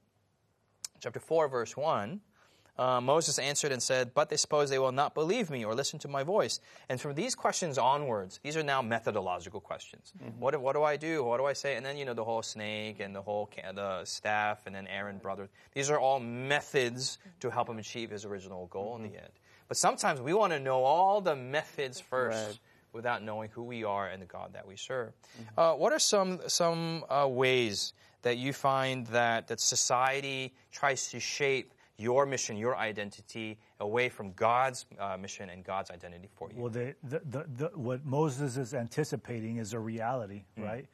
Chapter 1.01 1.21
four, 1.21 1.49
verse 1.49 1.77
one. 1.77 2.21
Uh, 2.81 2.99
Moses 3.01 3.39
answered 3.39 3.73
and 3.73 3.83
said, 3.83 4.15
But 4.15 4.31
they 4.31 4.37
suppose 4.39 4.71
they 4.71 4.79
will 4.79 4.91
not 4.93 5.13
believe 5.15 5.51
me 5.51 5.65
or 5.67 5.75
listen 5.75 5.99
to 6.01 6.09
my 6.09 6.23
voice. 6.23 6.61
And 6.89 6.99
from 6.99 7.15
these 7.15 7.35
questions 7.35 7.77
onwards, 7.77 8.41
these 8.43 8.57
are 8.57 8.63
now 8.63 8.81
methodological 8.81 9.61
questions. 9.61 10.15
What, 10.39 10.59
what 10.61 10.75
do 10.75 10.83
I 10.83 10.97
do? 10.97 11.23
What 11.23 11.37
do 11.39 11.45
I 11.45 11.53
say? 11.53 11.77
And 11.77 11.85
then, 11.85 11.99
you 11.99 12.07
know, 12.07 12.15
the 12.15 12.25
whole 12.25 12.41
snake 12.43 12.99
and 13.01 13.15
the 13.15 13.21
whole 13.21 13.51
ca- 13.55 13.73
the 13.73 14.05
staff 14.07 14.63
and 14.67 14.75
then 14.75 14.87
Aaron 14.87 15.19
brother. 15.19 15.51
These 15.75 15.91
are 15.91 15.99
all 16.01 16.21
methods 16.21 17.19
to 17.41 17.51
help 17.51 17.69
him 17.69 17.79
achieve 17.79 18.09
his 18.11 18.25
original 18.25 18.67
goal 18.69 18.97
in 18.97 19.03
the 19.03 19.15
end. 19.17 19.33
But 19.69 19.77
sometimes 19.77 20.21
we 20.21 20.33
want 20.33 20.53
to 20.55 20.59
know 20.59 20.83
all 20.83 21.21
the 21.21 21.37
methods 21.37 22.01
first 22.01 22.47
Right. 22.49 22.59
without 22.95 23.23
knowing 23.23 23.51
who 23.51 23.63
we 23.63 23.85
are 23.85 24.09
and 24.09 24.23
the 24.23 24.27
God 24.27 24.55
that 24.55 24.67
we 24.67 24.77
serve. 24.77 25.13
Uh, 25.57 25.75
what 25.75 25.93
are 25.93 25.99
some 25.99 26.41
some 26.49 27.05
uh, 27.11 27.29
ways 27.29 27.93
that 28.23 28.37
you 28.39 28.53
find 28.53 29.07
that 29.09 29.49
that 29.49 29.61
society 29.61 30.55
tries 30.73 31.11
to 31.11 31.21
shape 31.21 31.73
your 32.01 32.25
mission, 32.27 32.57
your 32.57 32.77
identity, 32.77 33.59
away 33.79 34.09
from 34.09 34.33
God's 34.33 34.87
uh, 34.99 35.17
mission 35.17 35.51
and 35.51 35.63
God's 35.63 35.91
identity 35.91 36.29
for 36.35 36.51
you? 36.51 36.61
Well, 36.61 36.71
the, 36.71 36.95
the, 37.05 37.21
the, 37.29 37.47
the, 37.57 37.71
what 37.75 38.05
Moses 38.05 38.57
is 38.57 38.75
anticipating 38.75 39.59
is 39.59 39.75
a 39.75 39.79
reality, 39.79 40.45
mm. 40.59 40.65
right? 40.65 40.87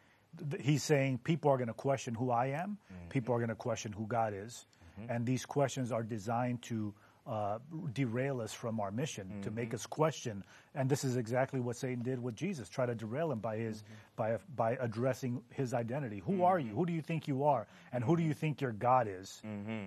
He's 0.60 0.82
saying 0.82 1.20
people 1.24 1.50
are 1.50 1.56
going 1.56 1.68
to 1.68 1.74
question 1.74 2.14
who 2.14 2.30
I 2.30 2.46
am, 2.46 2.78
mm-hmm. 2.92 3.08
people 3.08 3.34
are 3.34 3.38
going 3.38 3.48
to 3.48 3.54
question 3.54 3.92
who 3.92 4.06
God 4.06 4.34
is, 4.34 4.66
mm-hmm. 5.00 5.10
and 5.10 5.24
these 5.24 5.46
questions 5.46 5.92
are 5.92 6.02
designed 6.02 6.62
to 6.62 6.92
uh, 7.26 7.58
derail 7.92 8.40
us 8.40 8.52
from 8.52 8.80
our 8.80 8.90
mission, 8.90 9.42
to 9.42 9.50
make 9.50 9.68
mm-hmm. 9.68 9.76
us 9.76 9.86
question. 9.86 10.44
And 10.74 10.88
this 10.88 11.04
is 11.04 11.16
exactly 11.16 11.60
what 11.60 11.76
Satan 11.76 12.02
did 12.02 12.22
with 12.22 12.36
Jesus, 12.36 12.68
try 12.68 12.86
to 12.86 12.94
derail 12.94 13.32
him 13.32 13.40
by 13.40 13.56
his 13.56 13.78
mm-hmm. 13.78 13.94
by 14.16 14.38
by 14.54 14.76
addressing 14.80 15.42
his 15.50 15.74
identity. 15.74 16.22
Who 16.24 16.44
are 16.44 16.58
you? 16.58 16.68
Mm-hmm. 16.68 16.76
Who 16.76 16.86
do 16.86 16.92
you 16.92 17.02
think 17.02 17.28
you 17.28 17.44
are? 17.44 17.66
And 17.92 18.04
who 18.04 18.16
do 18.16 18.22
you 18.22 18.34
think 18.34 18.60
your 18.60 18.72
God 18.72 19.08
is? 19.08 19.42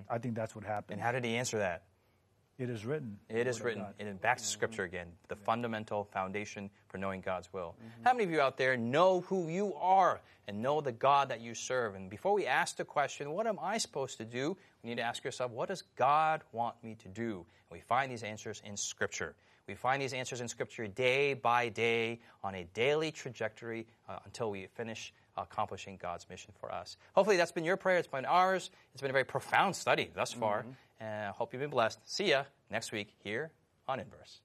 I 0.10 0.18
think 0.18 0.36
that's 0.36 0.56
what 0.56 0.64
happened. 0.64 1.00
and 1.00 1.02
how 1.02 1.12
did 1.12 1.24
he 1.24 1.36
answer 1.36 1.60
that? 1.60 1.84
It 2.60 2.70
is 2.70 2.86
written. 2.86 3.18
It 3.30 3.48
is 3.48 3.62
written, 3.62 3.86
and 4.00 4.20
back 4.20 4.38
to 4.38 4.44
Scripture 4.44 4.84
again, 4.84 5.08
the 5.30 5.36
fundamental 5.38 6.04
foundation 6.04 6.70
for 6.90 6.98
knowing 6.98 7.22
God's 7.22 7.52
will. 7.54 7.74
How 8.04 8.12
many 8.12 8.26
of 8.26 8.32
you 8.32 8.42
out 8.42 8.58
there 8.58 8.76
know 8.76 9.22
who 9.22 9.48
you 9.48 9.74
are 9.76 10.20
and 10.46 10.62
know 10.62 10.82
the 10.82 10.92
God 10.92 11.30
that 11.30 11.40
you 11.40 11.56
serve? 11.56 11.96
And 11.96 12.10
before 12.10 12.34
we 12.34 12.46
ask 12.46 12.76
the 12.76 12.84
question, 12.84 13.32
what 13.32 13.48
am 13.48 13.58
I 13.62 13.78
supposed 13.78 14.18
to 14.18 14.26
do? 14.26 14.58
We 14.84 14.90
need 14.90 14.98
to 14.98 15.04
ask 15.04 15.24
yourself, 15.24 15.52
what 15.52 15.70
does 15.70 15.84
God 15.96 16.42
want 16.52 16.76
me 16.84 16.96
to 16.96 17.08
do? 17.08 17.46
And 17.70 17.78
we 17.78 17.80
find 17.80 18.12
these 18.12 18.24
answers 18.24 18.62
in 18.66 18.76
Scripture. 18.76 19.36
We 19.66 19.76
find 19.76 20.02
these 20.02 20.14
answers 20.14 20.42
in 20.42 20.50
Scripture 20.50 20.86
day 20.88 21.36
by 21.36 21.70
day 21.70 22.20
on 22.44 22.56
a 22.56 22.68
daily 22.74 23.12
trajectory 23.12 23.88
uh, 24.10 24.20
until 24.26 24.52
we 24.52 24.68
finish 24.76 25.14
accomplishing 25.38 25.98
God's 26.02 26.28
mission 26.30 26.54
for 26.60 26.72
us. 26.72 26.98
Hopefully, 27.14 27.38
that's 27.38 27.52
been 27.52 27.64
your 27.64 27.78
prayer. 27.78 27.98
It's 27.98 28.08
been 28.08 28.26
ours. 28.26 28.72
It's 28.94 29.02
been 29.02 29.12
a 29.12 29.14
very 29.14 29.26
profound 29.26 29.76
study 29.76 30.10
thus 30.14 30.32
far. 30.34 30.62
Mm-hmm. 30.62 30.72
And 31.02 31.26
I 31.28 31.32
hope 31.32 31.54
you've 31.54 31.62
been 31.62 31.70
blessed. 31.70 32.00
See 32.06 32.30
ya 32.30 32.44
next 32.70 32.92
week 32.92 33.16
here 33.24 33.52
on 33.88 34.00
Inverse. 34.00 34.42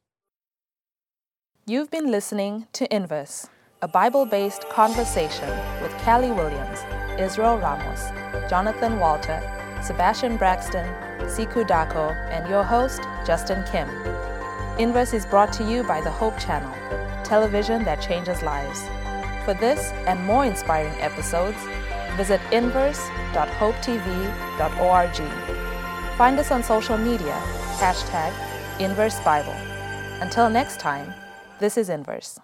You've 1.67 1.91
been 1.91 2.11
listening 2.11 2.67
to 2.75 2.95
Inverse, 2.95 3.49
a 3.83 3.89
Bible 3.89 4.27
based 4.27 4.69
conversation 4.69 5.49
with 5.83 5.93
Callie 6.03 6.31
Williams, 6.31 6.81
Israel 7.19 7.59
Ramos, 7.59 8.11
Jonathan 8.51 8.99
Walter, 8.99 9.41
Sebastian 9.83 10.37
Braxton, 10.37 10.87
Siku 11.27 11.67
Dako, 11.67 12.15
and 12.31 12.49
your 12.49 12.65
host, 12.65 13.03
Justin 13.27 13.65
Kim. 13.71 13.89
Inverse 14.79 15.15
is 15.15 15.25
brought 15.27 15.53
to 15.55 15.65
you 15.71 15.83
by 15.85 16.01
the 16.01 16.11
Hope 16.11 16.39
Channel, 16.39 16.73
television 17.25 17.85
that 17.85 18.03
changes 18.03 18.43
lives. 18.43 18.83
For 19.45 19.55
this 19.55 19.93
and 20.07 20.25
more 20.25 20.45
inspiring 20.45 20.95
episodes, 21.01 21.59
visit 22.17 22.41
inverse.hopetv.org. 22.53 25.17
Find 26.17 26.39
us 26.39 26.51
on 26.51 26.63
social 26.63 26.97
media, 26.97 27.35
hashtag 27.79 28.33
Inverse 28.81 29.21
Bible. 29.21 29.55
Until 30.21 30.49
next 30.49 30.81
time, 30.81 31.13
this 31.59 31.77
is 31.77 31.89
Inverse. 31.89 32.39